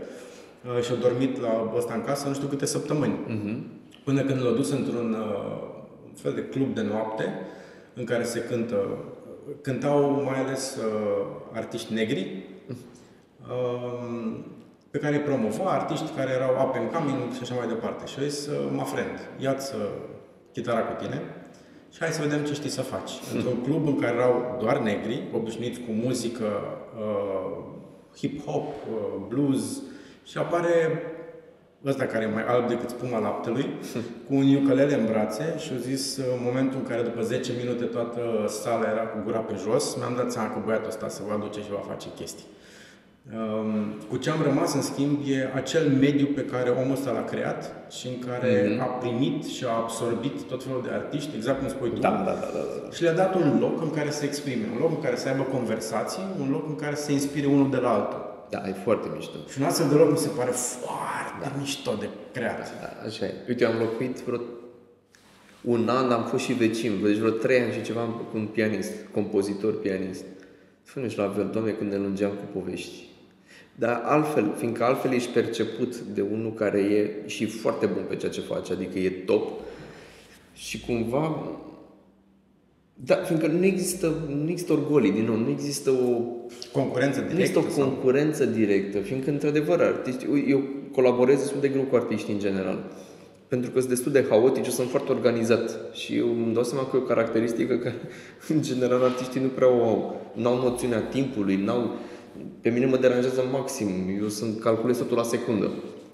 [0.76, 3.18] Uh, și a dormit la ăsta în casă nu știu câte săptămâni.
[3.28, 3.58] Mm-hmm.
[4.04, 5.68] Până când l-a dus într-un uh,
[6.06, 7.26] un fel de club de noapte
[7.94, 8.76] în care se cântă,
[9.62, 12.44] cântau mai ales uh, artiști negri
[13.42, 14.38] uh,
[14.90, 18.06] pe care îi promova, artiști care erau up and coming și așa mai departe.
[18.06, 19.82] Și a zis, uh, my friend, ia-ți uh,
[20.52, 21.22] chitara cu tine
[21.92, 23.12] și hai să vedem ce știi să faci.
[23.34, 26.46] Într-un club în care erau doar negri, obișnuiți cu muzică
[27.00, 27.58] uh,
[28.18, 29.82] hip-hop, uh, blues
[30.24, 31.02] și apare
[31.86, 33.66] ăsta care e mai alb decât spuma laptelui,
[34.28, 37.52] cu un ukulele în brațe și a zis uh, în momentul în care după 10
[37.64, 41.22] minute toată sala era cu gura pe jos, mi-am dat seama că băiatul ăsta se
[41.30, 42.46] va duce și va face chestii.
[43.36, 47.24] Um, Cu ce am rămas, în schimb, e acel mediu pe care omul ăsta l-a
[47.24, 48.82] creat și în care Mhm.
[48.82, 52.24] a primit și a absorbit tot felul de artiști, exact cum spui tu, Da, da,
[52.24, 52.92] da, da, da.
[52.92, 55.44] și le-a dat un loc în care să exprime, un loc în care să aibă
[55.44, 58.29] conversații, un loc în care să se inspire unul de la altul.
[58.50, 59.38] Da, e foarte mișto.
[59.52, 61.60] Și un astfel de loc mi se pare foarte da.
[61.60, 62.82] mișto de creat.
[62.82, 63.34] Da, așa e.
[63.48, 64.40] Uite, eu am locuit vreo
[65.62, 68.92] un an, am fost și vecin, deci vreo trei ani și ceva cu un pianist,
[69.12, 70.24] compozitor pianist.
[70.84, 73.08] Spune și la fel, doamne, când ne lungeam cu povești.
[73.76, 78.32] Dar altfel, fiindcă altfel ești perceput de unul care e și foarte bun pe ceea
[78.32, 79.60] ce face, adică e top
[80.54, 81.52] și cumva
[83.06, 86.22] da, fiindcă nu există, nu există orgolii, din nou, nu există o
[86.72, 87.42] Concurență nu directă.
[87.42, 92.32] există o sau- concurență directă, fiindcă, într-adevăr, artiști, eu colaborez destul de greu cu artiști
[92.32, 92.84] în general.
[93.48, 95.80] Pentru că sunt destul de haotici, eu sunt foarte organizat.
[95.94, 97.96] Și eu îmi dau seama că e o caracteristică care,
[98.54, 100.22] în general, artiștii nu prea o au.
[100.34, 101.96] N-au noțiunea timpului, n-au...
[102.62, 103.88] Pe mine mă deranjează maxim.
[104.22, 105.70] Eu sunt calculez totul la secundă.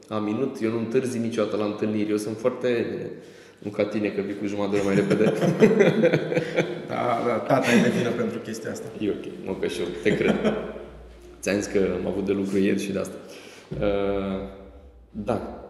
[0.07, 2.09] La minut, eu nu întârzi niciodată la întâlniri.
[2.09, 2.85] Eu sunt foarte...
[3.65, 5.33] Nu ca tine, că vii cu jumătate de oră mai repede.
[6.87, 8.87] Da, da, tata e de vină pentru chestia asta.
[8.99, 10.35] E ok, mă că și eu, te cred.
[11.41, 13.15] Ți-am zis că am avut de lucru ieri și de asta.
[13.79, 14.49] Uh,
[15.11, 15.67] da.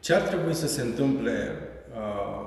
[0.00, 1.52] Ce ar trebui să se întâmple
[1.90, 2.46] uh,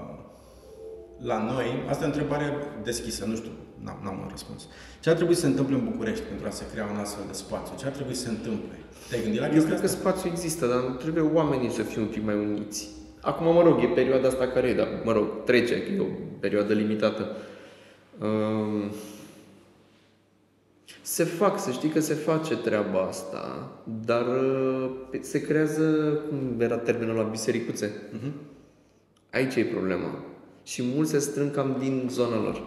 [1.23, 1.83] la noi?
[1.89, 2.53] Asta e o întrebare
[2.83, 3.51] deschisă, nu știu,
[3.83, 4.67] n-am, n-am un răspuns.
[4.99, 7.33] Ce ar trebui să se întâmple în București pentru a se crea un astfel de
[7.33, 7.75] spațiu?
[7.79, 8.75] Ce ar trebui să se întâmple?
[9.09, 9.99] Te-ai gândit la Eu chestia cred că asta?
[9.99, 12.89] spațiu există, dar trebuie oamenii să fie un pic mai uniți.
[13.21, 16.05] Acum, mă rog, e perioada asta care e, dar, mă rog, trece, că e o
[16.39, 17.35] perioadă limitată.
[18.21, 18.91] Um,
[21.01, 23.71] se fac, să știi că se face treaba asta,
[24.05, 25.83] dar uh, se creează,
[26.29, 27.91] cum era termenul la bisericuțe.
[28.11, 28.33] Mhm.
[29.31, 30.23] Aici e problema.
[30.63, 32.61] Și mulți se strâng cam din zona lor.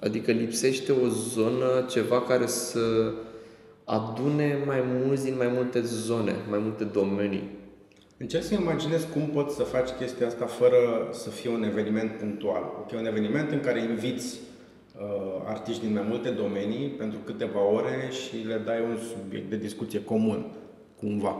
[0.00, 3.12] Adică lipsește o zonă, ceva care să
[3.84, 7.57] adune mai mulți din mai multe zone, mai multe domenii.
[8.20, 12.62] Încerc să imaginez cum poți să faci chestia asta fără să fie un eveniment punctual.
[12.78, 14.38] Ok, un eveniment în care inviți
[15.00, 19.56] uh, artiști din mai multe domenii pentru câteva ore și le dai un subiect de
[19.56, 20.46] discuție comun,
[21.00, 21.36] cumva.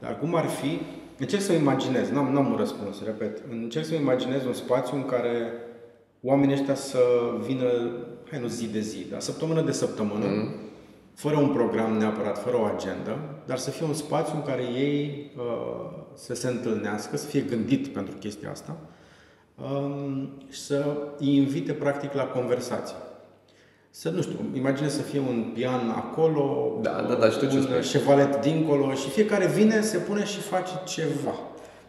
[0.00, 0.78] Dar cum ar fi,
[1.18, 5.52] încerc să imaginez, n-am, n-am un răspuns, repet, încerc să imaginez un spațiu în care
[6.22, 6.98] oamenii ăștia să
[7.46, 7.90] vină,
[8.30, 10.54] hai nu zi de zi, dar săptămână de săptămână, mm.
[11.22, 15.30] Fără un program neapărat, fără o agendă, dar să fie un spațiu în care ei
[15.36, 18.76] uh, să se întâlnească, să fie gândit pentru chestia asta
[19.54, 22.96] um, și să îi invite practic la conversație.
[23.90, 27.62] Să, nu știu, imaginez să fie un pian acolo, Da, da, da, știu ce un
[27.62, 27.82] spui.
[27.82, 31.34] șevalet dincolo și fiecare vine, se pune și face ceva.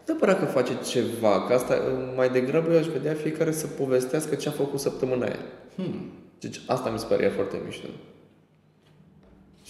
[0.06, 1.74] Neapărat că face ceva, că asta
[2.16, 5.38] mai degrabă eu aș vedea fiecare să povestească ce a făcut săptămâna aia.
[5.76, 6.10] Hmm.
[6.40, 7.88] Deci asta mi se pare foarte mișto.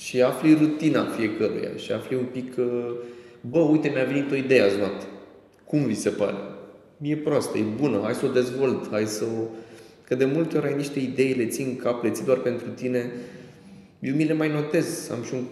[0.05, 2.95] Și afli rutina fiecăruia și afli un pic că,
[3.41, 5.05] bă, uite, mi-a venit o idee azi noapte.
[5.65, 6.35] Cum vi se pare?
[7.03, 9.43] E proastă, e bună, hai să o dezvolt, hai să o...
[10.05, 12.69] Că de multe ori ai niște idei, le ții în cap, le ții doar pentru
[12.69, 13.11] tine.
[14.01, 15.45] Eu mi le mai notez, am și un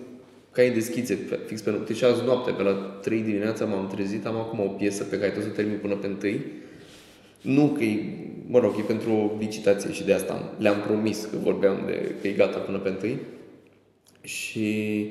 [0.50, 2.72] cai de schițe pe- fix pe noapte și azi noapte, pe la
[3.02, 5.94] 3 dimineața m-am trezit, am acum o piesă pe care trebuie să o termin până
[5.94, 6.28] pe
[7.44, 7.54] 1.
[7.54, 7.98] Nu că e,
[8.46, 12.14] mă rog, e pentru o licitație și de asta am- le-am promis că vorbeam de
[12.20, 13.12] că e gata până pe 1.
[14.22, 15.06] Și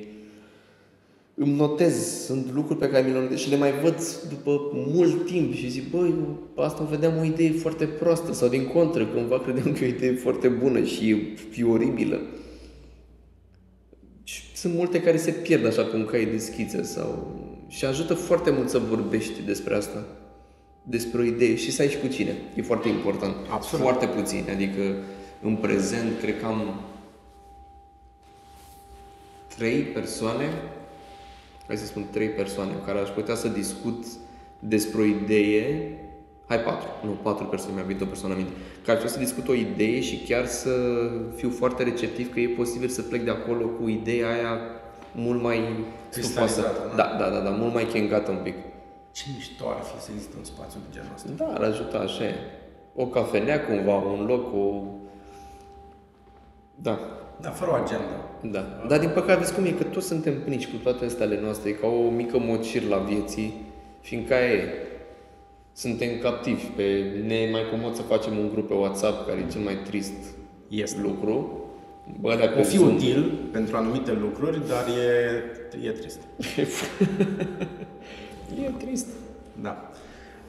[1.36, 3.96] îmi notez, sunt lucruri pe care mi le notez și le mai văd
[4.30, 8.66] după mult timp și zic, băi, eu asta vedeam o idee foarte proastă sau din
[8.68, 12.22] contră, cumva credeam că e o idee foarte bună și e, e oribilă.
[14.24, 17.40] Și sunt multe care se pierd așa pe un cai de schițe sau...
[17.68, 20.06] Și ajută foarte mult să vorbești despre asta.
[20.84, 22.36] Despre o idee și să ai și cu cine.
[22.56, 23.36] E foarte important.
[23.50, 23.84] Absolut.
[23.86, 24.44] Foarte puțin.
[24.54, 24.82] Adică
[25.42, 26.82] în prezent cred că am
[29.58, 30.46] trei persoane,
[31.68, 34.06] hai să spun trei persoane, cu care aș putea să discut
[34.60, 35.98] despre o idee,
[36.48, 39.20] hai patru, nu, patru persoane, mi-a venit o persoană în minte, care aș putea să
[39.20, 40.72] discut o idee și chiar să
[41.36, 44.60] fiu foarte receptiv că e posibil să plec de acolo cu ideea aia
[45.16, 46.62] mult mai stufoasă.
[46.62, 48.56] Cristalizată, Da, da, da, da, mult mai chengată un pic.
[49.12, 51.30] Ce mișto ar fi să existe un spațiu de genul ăsta.
[51.36, 52.36] Da, ar ajuta așa e.
[52.96, 54.84] O cafenea cumva, un loc, o...
[56.76, 57.00] Da,
[57.42, 58.26] Da, fără o agenda.
[58.42, 58.86] Da.
[58.88, 61.70] Dar din păcate, vezi cum e, că toți suntem pnici cu toate astea ale noastre,
[61.70, 63.54] e ca o mică mocir la vieții,
[64.02, 64.64] fiindcă aia e.
[65.74, 66.84] Suntem captivi, pe
[67.26, 70.14] ne e mai comod să facem un grup pe WhatsApp, care e cel mai trist
[70.68, 71.02] Este.
[71.02, 71.56] lucru.
[72.20, 74.86] Bă, dacă O fi sunt- util pentru anumite lucruri, dar
[75.84, 76.20] e, e trist.
[78.66, 79.08] E trist.
[79.62, 79.92] Da.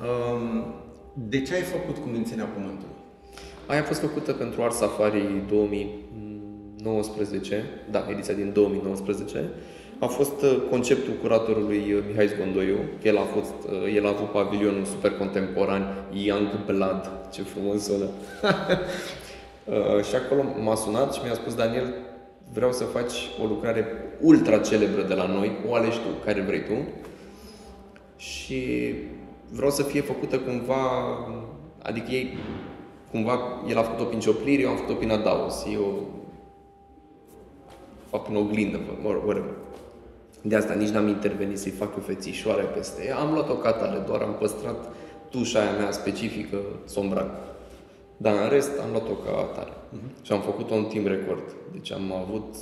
[0.00, 0.64] Um,
[1.28, 2.94] de ce ai făcut cu mințenia pământului?
[3.66, 5.42] Aia a fost făcută pentru Art Safari
[6.82, 9.50] 2019, da, ediția din 2019.
[9.98, 12.78] A fost uh, conceptul curatorului uh, Mihai Zgondoiu.
[13.02, 18.06] El a, fost, uh, el a avut pavilionul super contemporan Young Blood, ce frumos sună.
[19.64, 21.94] Uh, și acolo m-a sunat și mi-a spus, Daniel,
[22.52, 23.12] vreau să faci
[23.42, 23.86] o lucrare
[24.20, 26.72] ultra celebră de la noi, o alegi tu, care vrei tu.
[28.16, 28.94] Și
[29.52, 30.80] vreau să fie făcută cumva,
[31.82, 32.38] adică ei,
[33.10, 35.66] cumva, el a făcut-o prin cioplire, eu am făcut-o prin adaos.
[35.72, 36.06] Eu
[38.12, 39.54] fac în oglindă, mă rog, whatever.
[40.42, 43.16] De asta nici n-am intervenit să-i fac o fețișoare peste ea.
[43.16, 44.92] Am luat-o ca tare, doar am păstrat
[45.30, 47.30] tușa aia mea specifică, sombrac.
[48.16, 49.70] Dar în rest am luat-o ca atare.
[49.70, 50.22] Uh-huh.
[50.22, 51.42] Și am făcut-o în timp record.
[51.72, 52.54] Deci am avut,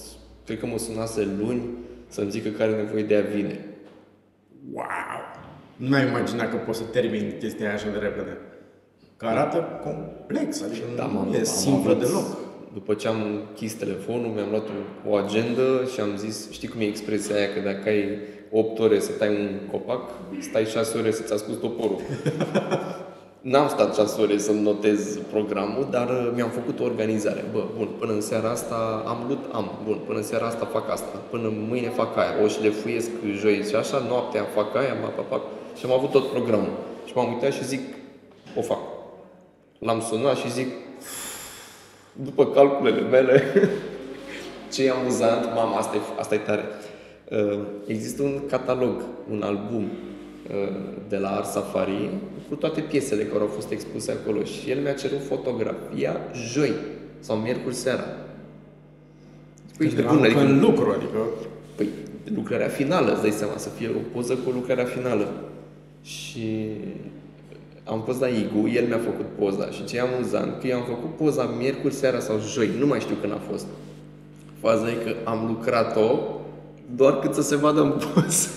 [0.45, 1.63] cred că mă sunase luni
[2.09, 3.65] să-mi zică care are nevoie de ea vineri.
[4.73, 5.21] Wow!
[5.77, 8.39] Nu mi-ai imaginat că poți să termini chestia aia așa de repede.
[9.17, 12.25] Că arată complex, adică Da, nu m-am, e am simplă avut, deloc.
[12.73, 16.81] După ce am închis telefonul, mi-am luat o, o agendă și am zis, știi cum
[16.81, 18.19] e expresia aia, că dacă ai
[18.51, 22.01] 8 ore să tai un copac, stai 6 ore să-ți ascult toporul.
[23.41, 27.45] N-am stat 6 ore să-mi notez programul, dar uh, mi-am făcut o organizare.
[27.53, 30.91] Bă, bun, până în seara asta am lut, am, bun, până în seara asta fac
[30.91, 33.11] asta, până mâine fac aia, o șlefuiesc
[33.41, 35.43] joi și așa, noaptea fac aia, mă, fac, fac,
[35.79, 36.73] și am avut tot programul.
[37.05, 37.81] Și m-am uitat și zic,
[38.57, 38.79] o fac.
[39.79, 40.69] L-am sunat și zic,
[42.13, 43.43] după calculele mele,
[44.73, 46.65] ce e amuzant, mama, asta e, asta e tare.
[47.31, 50.77] Uh, există un catalog, un album uh,
[51.09, 52.11] de la Art Safari
[52.49, 56.17] cu toate piesele care au fost expuse acolo și el mi-a cerut fotografia
[56.53, 56.73] joi
[57.21, 58.05] sau miercuri seara.
[59.77, 61.19] Păi, ești bună, adică în lucru, adică...
[61.77, 61.89] Păi,
[62.35, 65.29] lucrarea finală, îți dai seama, să fie o poză cu lucrarea finală.
[66.03, 66.71] Și
[67.91, 70.85] am fost la Igu, el mi-a făcut poza și ce e amuzant, că eu am
[70.85, 73.67] făcut poza miercuri seara sau joi, nu mai știu când a fost.
[74.61, 76.19] Faza e că am lucrat-o
[76.97, 78.49] doar cât să se vadă în poză.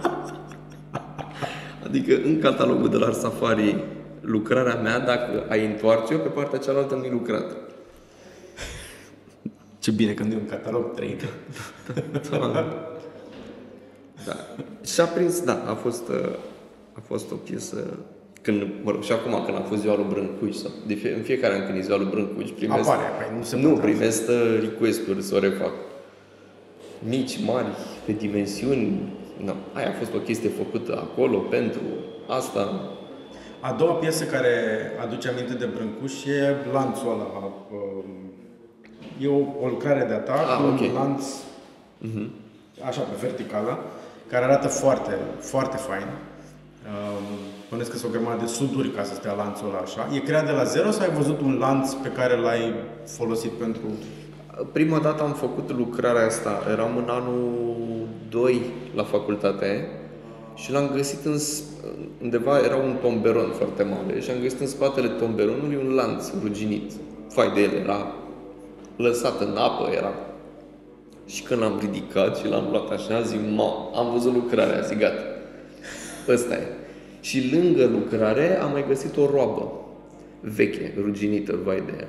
[1.86, 3.84] adică în catalogul de la Safari,
[4.20, 7.56] lucrarea mea, dacă ai întoarce-o, pe partea cealaltă nu-i lucrat.
[9.82, 11.16] Ce bine că nu e un catalog 3
[12.30, 12.38] da.
[14.26, 14.36] da.
[14.84, 16.10] Și a prins, da, a fost,
[16.96, 17.98] a fost o piesă
[18.42, 21.22] când, mă rog, și acum când a fost ziua lui Brâncuci, sau de fie, în
[21.22, 24.58] fiecare an când e ziua lui Brâncuci, primesc, Apare, păi nu se nu, primesc uh,
[24.60, 25.72] request-uri să o refac.
[27.08, 27.66] Mici, mari,
[28.04, 29.12] pe dimensiuni,
[29.44, 29.52] no.
[29.72, 31.80] aia a fost o chestie făcută acolo, pentru
[32.26, 32.90] asta.
[33.60, 34.54] A doua piesă care
[35.02, 37.26] aduce aminte de Brâncuș e lanțul ăla.
[37.72, 38.26] Um,
[39.20, 40.88] e o, o lucrare de atac ah, cu okay.
[40.88, 41.24] un lanț
[42.04, 42.28] uh-huh.
[42.86, 43.78] așa pe verticală,
[44.30, 46.06] care arată foarte, foarte fain.
[47.70, 50.08] Bănesc că sunt o grămadă de suduri ca să stea lanțul ăla așa.
[50.14, 52.74] E creat de la zero sau ai văzut un lanț pe care l-ai
[53.06, 53.80] folosit pentru...
[54.72, 56.62] Prima dată am făcut lucrarea asta.
[56.70, 57.52] Eram în anul
[58.28, 58.60] 2
[58.94, 59.88] la facultate
[60.54, 61.38] și l-am găsit în,
[62.22, 66.92] undeva, era un tomberon foarte mare și am găsit în spatele tomberonului un lanț ruginit.
[67.28, 68.06] Fai de el era
[68.96, 70.12] lăsat în apă, era
[71.26, 75.35] și când l-am ridicat și l-am luat așa, zic, ma, am văzut lucrarea, zic, gata.
[76.28, 76.66] Ăsta e.
[77.20, 79.72] Și lângă lucrare am mai găsit o roabă
[80.40, 82.08] veche, ruginită, vai de ea.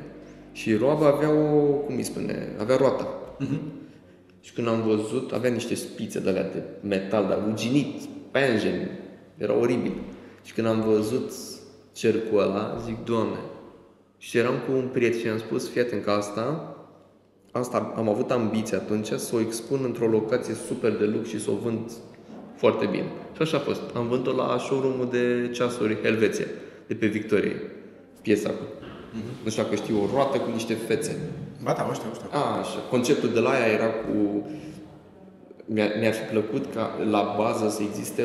[0.52, 3.08] Și roaba avea o, cum îi spune, avea roata.
[3.42, 3.60] Uh-huh.
[4.42, 8.02] Și când am văzut, avea niște spițe de alea de metal, dar ruginit,
[8.32, 8.90] penjen,
[9.38, 9.94] era oribil.
[10.44, 11.32] Și când am văzut
[11.94, 13.38] cercul ăla, zic, Doamne,
[14.18, 16.76] și eram cu un prieten și am spus, fii atent că asta,
[17.52, 21.52] asta am avut ambiția atunci să o expun într-o locație super de lux și să
[21.52, 21.92] o vând
[22.56, 23.12] foarte bine.
[23.38, 23.82] Și așa a fost.
[23.94, 26.46] Am vândut-o la showroom de ceasuri Helveția,
[26.88, 27.62] de pe Victorie.
[28.22, 28.64] Piesa cu.
[28.64, 29.44] Mm-hmm.
[29.44, 31.20] Nu știu dacă știu, o roată cu niște fețe.
[31.64, 32.30] Ba da, o știu, o știu.
[32.32, 32.80] A, așa.
[32.90, 34.48] Conceptul de la ea era cu...
[35.66, 38.24] Mi-ar, mi fi plăcut ca la bază să existe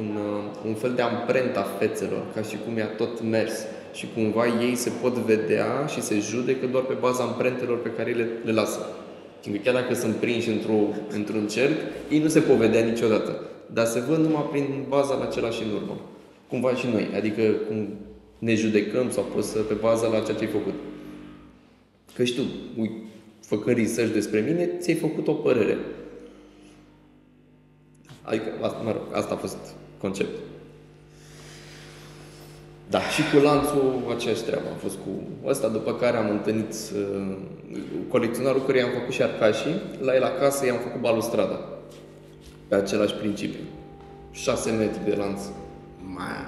[0.00, 3.54] un, uh, un fel de amprenta fețelor, ca și cum i-a tot mers.
[3.92, 8.10] Și cumva ei se pot vedea și se judecă doar pe baza amprentelor pe care
[8.10, 8.86] le, le lasă.
[9.40, 10.78] Fiindcă chiar dacă sunt prinși într-o,
[11.10, 11.76] într-un cerc,
[12.10, 15.74] ei nu se pot vedea niciodată dar se văd numai prin baza la același în
[15.74, 16.00] urmă.
[16.48, 17.88] Cumva și noi, adică cum
[18.38, 20.74] ne judecăm sau poți să pe baza la ceea ce ai făcut.
[22.14, 22.42] Că și tu,
[22.78, 22.90] ui,
[23.40, 25.78] făcând research despre mine, ți-ai făcut o părere.
[28.22, 29.56] Adică, asta, mă rog, asta a fost
[30.00, 30.42] conceptul.
[32.90, 35.10] Da, și cu lanțul aceeași treabă am fost cu
[35.48, 37.36] ăsta, după care am întâlnit uh,
[38.08, 41.73] colecționarul care i-am făcut și arcașii, la el acasă i-am făcut balustrada
[42.74, 43.60] pe același principiu.
[44.30, 45.40] 6 metri de lanț.
[46.14, 46.44] Mai.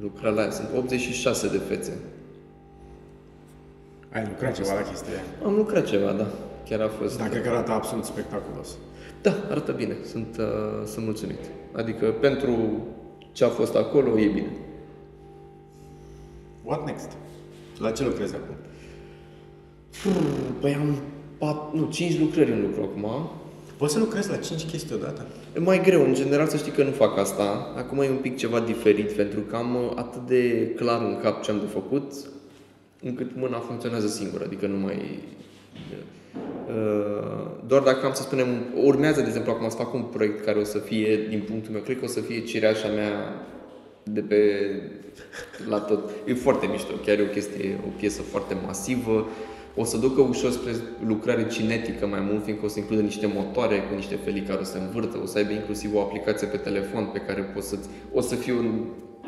[0.00, 0.50] Lucra la ea.
[0.50, 1.98] Sunt 86 de fețe.
[4.12, 5.12] Ai lucrat ceva la chestia
[5.44, 6.26] Am lucrat ceva, da.
[6.68, 7.18] Chiar a fost...
[7.18, 8.68] Da, cred că arată absolut spectaculos.
[9.22, 9.96] Da, arată bine.
[10.04, 11.38] Sunt, uh, sunt mulțumit.
[11.72, 12.86] Adică pentru
[13.32, 14.52] ce a fost acolo, e bine.
[16.64, 17.10] What next?
[17.78, 18.54] La ce lucrezi acum?
[20.60, 20.96] Păi am
[21.38, 23.30] pat, nu, 5 lucrări în lucru acum.
[23.78, 25.26] Poți să lucrezi la 5 chestii odată?
[25.56, 26.02] E mai greu.
[26.04, 27.72] În general să știi că nu fac asta.
[27.76, 31.42] Acum e un pic ceva diferit pentru că am uh, atât de clar în cap
[31.42, 32.12] ce am de făcut
[33.02, 34.44] încât mâna funcționează singură.
[34.44, 35.18] Adică nu mai...
[36.68, 40.58] Uh, doar dacă am să spunem, urmează, de exemplu, acum să fac un proiect care
[40.58, 43.44] o să fie, din punctul meu, cred că o să fie cireașa mea
[44.02, 44.70] de pe
[45.68, 46.10] la tot.
[46.26, 49.28] E foarte mișto, chiar e o chestie, o piesă foarte masivă
[49.80, 50.72] o să ducă ușor spre
[51.06, 54.64] lucrare cinetică mai mult, fiindcă o să includă niște motoare cu niște felii care o
[54.64, 57.76] să se învârtă, o să aibă inclusiv o aplicație pe telefon pe care poți să
[58.12, 58.68] O să fie un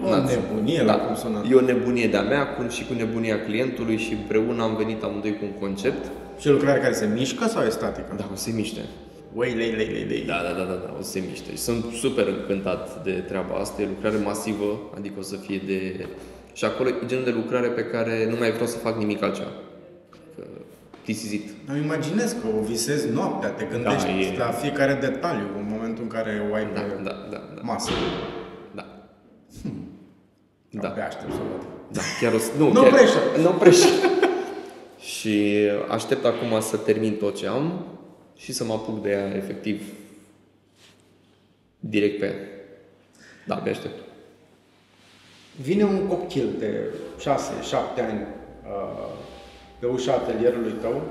[0.05, 1.45] O nebunie la cum sună.
[1.51, 5.37] E o nebunie de-a mea cu, și cu nebunia clientului și împreună am venit amândoi
[5.39, 6.11] cu un concept.
[6.39, 8.15] Și o lucrare care se mișcă sau e statică?
[8.17, 8.81] Da, o să se miște.
[9.35, 10.25] Ui, lei, lei, lei, lei.
[10.27, 11.51] Da, da, da, da, da, o să se miște.
[11.51, 13.83] Și sunt super încântat de treaba asta.
[13.83, 16.07] E lucrare masivă, adică o să fie de...
[16.53, 19.51] Și acolo e genul de lucrare pe care nu mai vreau să fac nimic altceva.
[21.13, 21.49] Că plictisit.
[21.67, 26.03] Îmi imaginez că o visezi noaptea, te gândești Da, e- la fiecare detaliu în momentul
[26.03, 27.61] în care o ai Da, pe da, da, da.
[27.63, 27.91] masă.
[28.75, 28.87] Da.
[30.71, 30.81] Da.
[30.81, 30.89] Da.
[30.89, 31.67] Abia aștept să o văd.
[31.93, 32.51] Da, chiar o să...
[32.59, 33.25] Nu, Nu chiar, pressure.
[33.45, 33.93] Nu pressure.
[34.99, 37.85] și aștept acum să termin tot ce am
[38.37, 39.83] și să mă apuc de ea efectiv
[41.81, 42.35] direct pe ea.
[43.47, 43.99] Da, abia aștept.
[45.63, 46.85] Vine un copil de
[47.19, 47.25] 6-7
[48.09, 48.21] ani
[48.67, 49.09] uh,
[49.81, 51.03] pe ușa atelierului tău,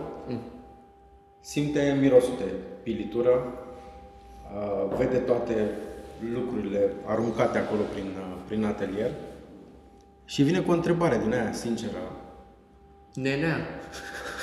[1.40, 2.52] simte mirosul de
[2.84, 5.70] pilitură, uh, vede toate
[6.34, 9.12] lucrurile aruncate acolo prin, uh, prin atelier
[10.26, 11.98] și vine cu o întrebare din aia sinceră.
[13.14, 13.58] Nenea.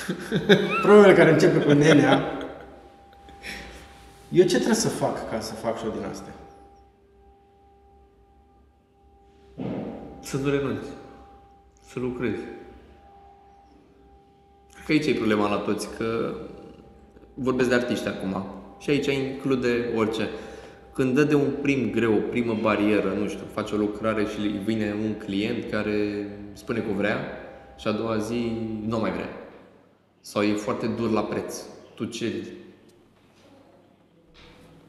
[0.83, 2.37] Probabil care începe cu nenea.
[4.31, 6.33] Eu ce trebuie să fac ca să fac și eu din astea?
[10.19, 10.89] Să nu renunți.
[11.87, 12.41] Să lucrezi.
[14.87, 16.35] Cred că aici e problema la toți, că
[17.33, 18.45] vorbesc de artiști acum.
[18.79, 20.29] Și aici include orice.
[20.93, 24.39] Când dă de un prim greu, o primă barieră, nu știu, face o lucrare și
[24.39, 27.17] îi vine un client care spune că o vrea
[27.77, 28.51] și a doua zi
[28.85, 29.29] nu mai vrea.
[30.21, 31.55] Sau e foarte dur la preț.
[31.95, 32.47] Tu ceri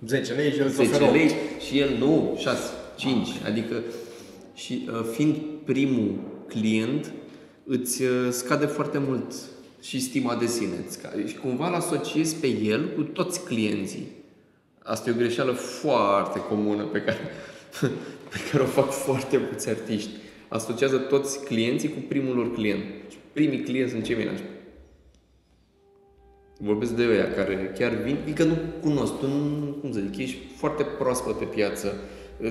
[0.06, 1.30] 10 lei și el îți 10 oferă lei
[1.66, 3.28] și el nu, 6, 5.
[3.46, 3.74] Adică
[4.54, 6.18] și uh, fiind primul
[6.48, 7.12] client,
[7.64, 9.32] îți uh, scade foarte mult
[9.80, 10.74] și stima de sine.
[10.86, 11.26] Îți scade.
[11.26, 14.06] Și cumva îl asociezi pe el cu toți clienții.
[14.82, 17.18] Asta e o greșeală foarte comună pe care,
[18.30, 20.10] pe care o fac foarte mulți artiști.
[20.48, 22.82] Asociază toți clienții cu primul lor client.
[23.10, 24.56] Și primii clienți sunt cei mai nașpi.
[26.60, 30.38] Vorbesc de ăia care chiar vin, adică nu cunosc, tu nu, cum să zic, ești
[30.56, 31.94] foarte proaspăt pe piață,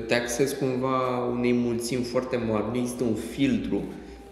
[0.08, 3.84] te accesi cumva unei mulțimi foarte mari, nu există un filtru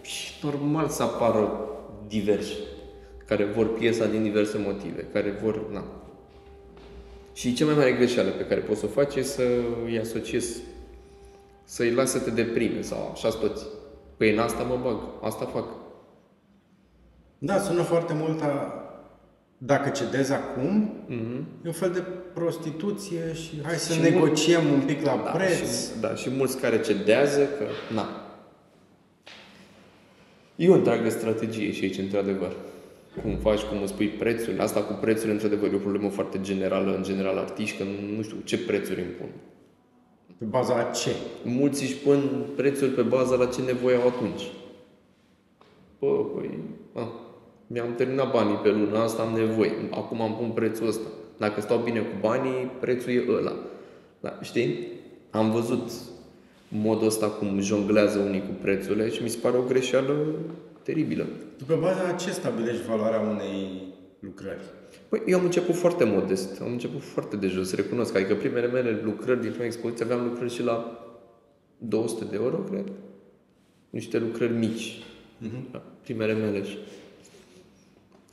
[0.02, 1.68] și normal să apară
[2.08, 2.52] diversi
[3.26, 5.84] care vor piesa din diverse motive, care vor, na.
[7.32, 9.42] Și cea mai mare greșeală pe care poți să o faci e să
[9.84, 10.60] îi asociezi,
[11.64, 13.64] să-i lasi să te deprime sau așa toți.
[14.16, 15.64] Păi în asta mă bag, asta fac.
[17.38, 18.80] Da, sună foarte mult a...
[19.58, 21.36] Dacă cedezi acum, Mhm.
[21.64, 22.02] e un fel de
[22.34, 25.56] prostituție și hai să Și negociem un pic la Da, preț.
[25.58, 27.64] Și, da, și mulți care cedează că,
[27.94, 28.06] na.
[30.56, 32.52] E o întreagă strategie și aici, într-adevăr.
[33.22, 34.62] Cum faci, cum îți pui prețurile.
[34.62, 37.84] Asta cu prețurile, într-adevăr, e o problemă foarte generală, în general, artiști, că
[38.16, 39.28] nu știu ce prețuri impun.
[40.38, 41.10] Pe baza a ce?
[41.44, 44.42] Mulți își pun prețuri pe baza la ce nevoie au atunci.
[45.98, 46.58] Bă, păi,
[46.94, 47.12] a,
[47.66, 49.72] mi-am terminat banii pe luna asta, am nevoie.
[49.90, 51.06] Acum am pun prețul ăsta.
[51.36, 53.56] Dacă stau bine cu banii, prețul e ăla.
[54.20, 54.88] Da, știi?
[55.30, 55.90] Am văzut
[56.68, 60.16] modul ăsta cum jonglează unii cu prețurile și mi se pare o greșeală
[60.86, 61.26] teribilă.
[61.58, 63.82] Tu pe baza a ce stabilești valoarea unei
[64.20, 64.60] lucrări?
[65.08, 68.14] Păi, eu am început foarte modest, am început foarte de jos, recunosc.
[68.16, 71.06] Adică primele mele lucrări din prima expoziție aveam lucrări și la
[71.78, 72.84] 200 de euro, cred.
[73.90, 75.02] Niște lucrări mici.
[75.44, 75.80] Uh-huh.
[76.02, 76.76] Primele mele și...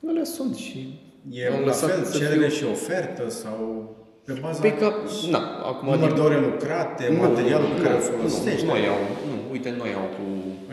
[0.08, 1.00] Alea sunt și...
[1.32, 3.90] E am la lăsat fel să cerere fiu- și ofertă sau
[4.24, 4.94] pe baza Pe cap,
[5.30, 5.88] na, acum...
[5.90, 8.66] număr din- de ore lucrate, materialul pe care îl folosești?
[8.66, 8.98] Nu, nu iau,
[9.28, 10.24] nu, uite, nu iau cu...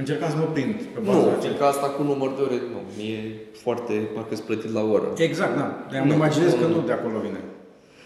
[0.00, 1.40] Încercam să mă prind pe baza Nu, a ce...
[1.40, 3.18] fiindcă asta cu număr de ore, nu, e
[3.52, 5.08] foarte, parcă sunt plătit la oră.
[5.16, 5.86] Exact, da.
[5.90, 6.74] Dar îmi Nu, imaginez nu, că nu.
[6.74, 7.40] nu de acolo vine.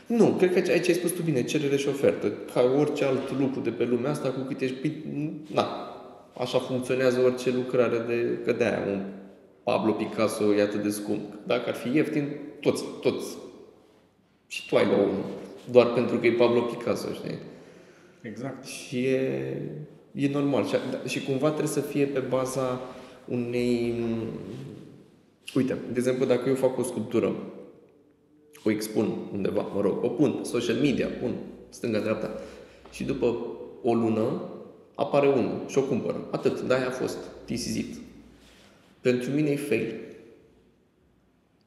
[0.07, 2.33] Nu, cred că aici ai spus tu bine, cerere și ofertă.
[2.55, 4.77] Ca orice alt lucru de pe lumea asta, cu cât ești...
[4.89, 5.05] pi-
[5.55, 5.67] Na,
[6.39, 8.39] așa funcționează orice lucrare de...
[8.45, 9.03] Că de-aia un
[9.63, 11.21] Pablo Picasso e atât de scump.
[11.47, 12.29] Dacă ar fi ieftin,
[12.61, 13.37] toți, toți.
[14.47, 15.25] Și tu ai la unul.
[15.71, 17.39] Doar pentru că e Pablo Picasso, știi?
[18.23, 18.65] Exact.
[18.65, 19.63] Și e,
[20.15, 20.65] e normal.
[20.65, 22.81] Și, da, și cumva trebuie să fie pe baza
[23.25, 23.95] unei...
[25.55, 27.35] Uite, de exemplu, dacă eu fac o sculptură,
[28.65, 31.35] o expun undeva, mă rog, o pun pe social media, pun
[31.69, 32.31] stânga-dreapta,
[32.91, 33.37] și după
[33.83, 34.49] o lună
[34.95, 36.27] apare unul și o cumpără.
[36.31, 37.97] Atât, de aia a fost, tisizit.
[39.01, 39.95] Pentru mine e fail.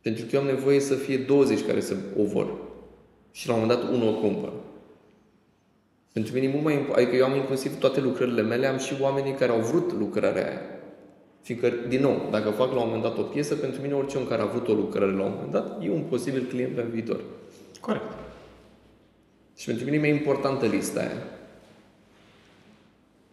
[0.02, 2.54] Pentru că eu am nevoie să fie 20 care să o vor.
[3.32, 4.54] Și la un moment dat unul o cumpără.
[6.14, 8.96] Pentru mine e mult mai imp- Adică eu am inclusiv toate lucrările mele, am și
[9.00, 10.62] oamenii care au vrut lucrarea aia.
[11.42, 14.26] Fiindcă, din nou, dacă fac la un moment dat o piesă, pentru mine orice om
[14.26, 17.20] care a avut o lucrare la un moment dat, e un posibil client pe viitor.
[17.82, 18.14] Corect.
[19.58, 21.24] Și pentru mine e mai importantă lista aia.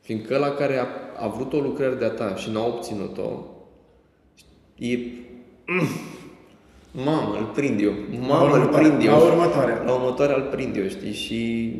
[0.01, 0.87] Fiindcă la care a,
[1.25, 3.45] a vrut o lucrare de-a ta și n-a obținut-o,
[4.79, 4.99] e...
[7.05, 7.93] Mamă, îl prind eu.
[8.21, 9.11] Mamă, îl prind eu.
[9.11, 9.83] La următoarea.
[9.87, 11.13] La următoarea îl prind eu, știi?
[11.13, 11.73] Și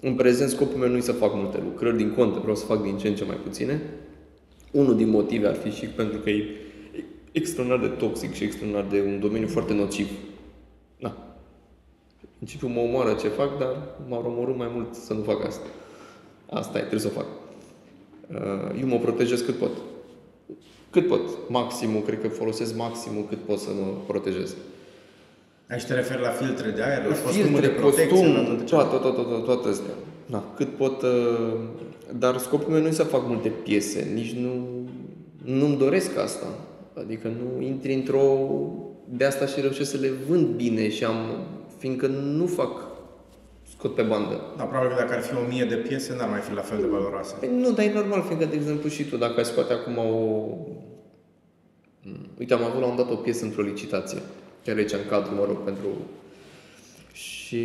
[0.00, 2.82] în prezent scopul meu nu e să fac multe lucrări, din contă, vreau să fac
[2.82, 3.82] din ce în ce mai puține.
[4.70, 6.44] Unul din motive ar fi și pentru că e
[7.32, 10.08] extraordinar de toxic și extraordinar de un domeniu foarte nociv.
[11.00, 11.08] Da.
[12.20, 13.76] În principiu mă omoară ce fac, dar
[14.08, 15.66] m-au omorât mai mult să nu fac asta.
[16.50, 17.26] Asta e, trebuie să o fac.
[18.30, 19.70] Uh, Eu mă protejez cât pot.
[20.90, 21.20] Cât pot.
[21.48, 24.56] Maximul, cred că folosesc maximul cât pot să mă protejez.
[25.70, 28.96] Aici te referi la filtre de aer, la costumul de protecție, costum, la toate toate,
[28.98, 29.94] toate, toate, toate astea.
[30.26, 31.58] Da, cât pot, uh,
[32.18, 34.66] dar scopul meu nu e să fac multe piese, nici nu,
[35.44, 36.46] nu-mi doresc asta.
[36.94, 38.48] Adică nu intri într-o
[39.08, 41.16] de asta și reușesc să le vând bine și am,
[41.78, 42.86] fiindcă nu fac
[43.70, 44.40] scot pe bandă.
[44.56, 46.78] Da, probabil că dacă ar fi o mie de piese, n-ar mai fi la fel
[46.80, 47.34] de valoroase.
[47.40, 50.44] Păi nu, dar e normal, fiindcă, de exemplu, și tu, dacă ai scoate acum o...
[52.38, 54.18] Uite, am avut la un dat o piesă într-o licitație,
[54.68, 55.88] chiar aici în cadru, mă rog, pentru...
[57.12, 57.64] Și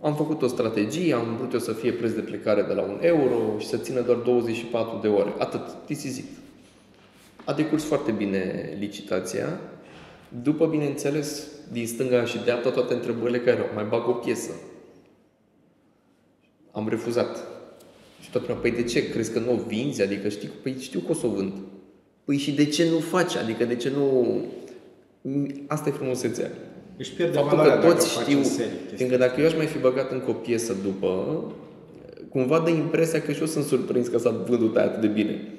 [0.00, 2.98] am făcut o strategie, am vrut eu să fie preț de plecare de la un
[3.00, 5.34] euro și să țină doar 24 de ore.
[5.38, 6.20] Atât, this
[7.44, 9.60] A decurs foarte bine licitația.
[10.42, 13.68] După, bineînțeles, din stânga și dreapta toate întrebările care erau.
[13.74, 14.50] Mai bag o piesă.
[16.72, 17.46] Am refuzat.
[18.20, 19.10] Și tot păi de ce?
[19.10, 20.02] Crezi că nu o vinzi?
[20.02, 21.52] Adică știi, păi știu că o să o vând.
[22.24, 23.36] Păi și de ce nu faci?
[23.36, 24.38] Adică de ce nu...
[25.66, 26.50] Asta e frumusețea.
[26.96, 28.96] Își pierde Faptul valoarea că dacă toți faci știu, în serie chestia.
[28.96, 31.42] fiindcă dacă eu aș mai fi băgat încă o piesă după,
[32.28, 35.52] cumva dă impresia că și eu sunt surprins că s-a vândut aia atât de bine.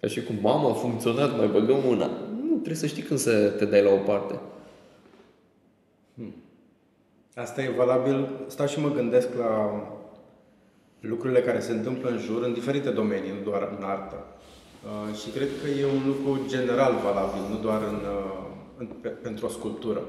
[0.00, 2.06] Ca și cum, mamă, a funcționat, mai băgăm una.
[2.42, 4.40] Nu, trebuie să știi când să te dai la o parte.
[7.34, 9.82] Asta e valabil, stau și mă gândesc la
[11.00, 14.26] lucrurile care se întâmplă în jur, în diferite domenii, nu doar în artă.
[14.84, 18.53] Uh, și cred că e un lucru general valabil, nu doar în, uh, în,
[19.00, 20.02] pe, pentru o sculptură.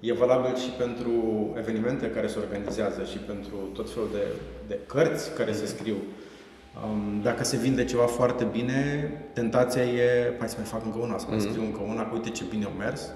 [0.00, 1.10] E valabil și pentru
[1.58, 4.22] evenimente care se organizează și pentru tot felul de,
[4.68, 5.96] de cărți care se scriu.
[6.84, 11.18] Um, dacă se vinde ceva foarte bine, tentația e, hai să mai fac încă una,
[11.18, 11.48] să mai Mhm.
[11.48, 13.10] scriu încă una, că uite ce bine au mers.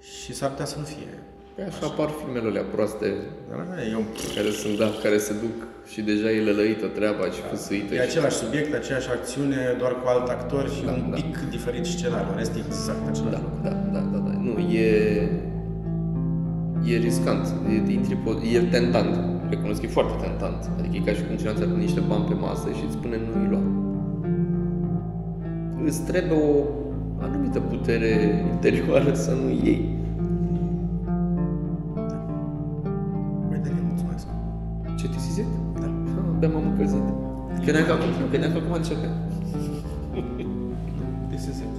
[0.00, 1.22] Și s-ar putea să nu fie.
[1.54, 3.06] Păi așa apar filmele alea proaste,
[3.50, 3.60] Dar
[3.92, 5.56] e, un, care sunt, da, care se duc
[5.92, 7.90] și deja e lălăită treaba și fâsâită.
[7.94, 8.06] e și...
[8.08, 11.16] același subiect, aceeași acțiune, doar cu alt actor și Da, un da.
[11.20, 12.30] pic diferit scenariu.
[12.32, 13.60] În rest e exact același Da, lucru.
[13.66, 14.32] da, da, da, da.
[14.46, 14.88] Nu, e...
[16.92, 19.12] E riscant, e, intri, po- e tentant,
[19.52, 20.60] recunosc că e foarte tentant.
[20.78, 23.16] Adică e ca și cum cineva ți-ar pune niște bani pe masă și îți spune
[23.34, 23.62] nu-i lua.
[25.88, 26.64] Îți trebuie o
[27.26, 28.10] anumită putere
[28.52, 29.80] interioară să nu iei.
[36.72, 37.06] Încălzit.
[37.64, 39.08] Credeam că acum, credeam că acum începe.
[41.32, 41.74] This is it.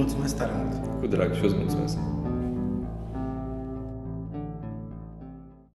[0.00, 0.74] Mulțumesc tare mult.
[1.00, 1.96] Cu drag și eu îți mulțumesc.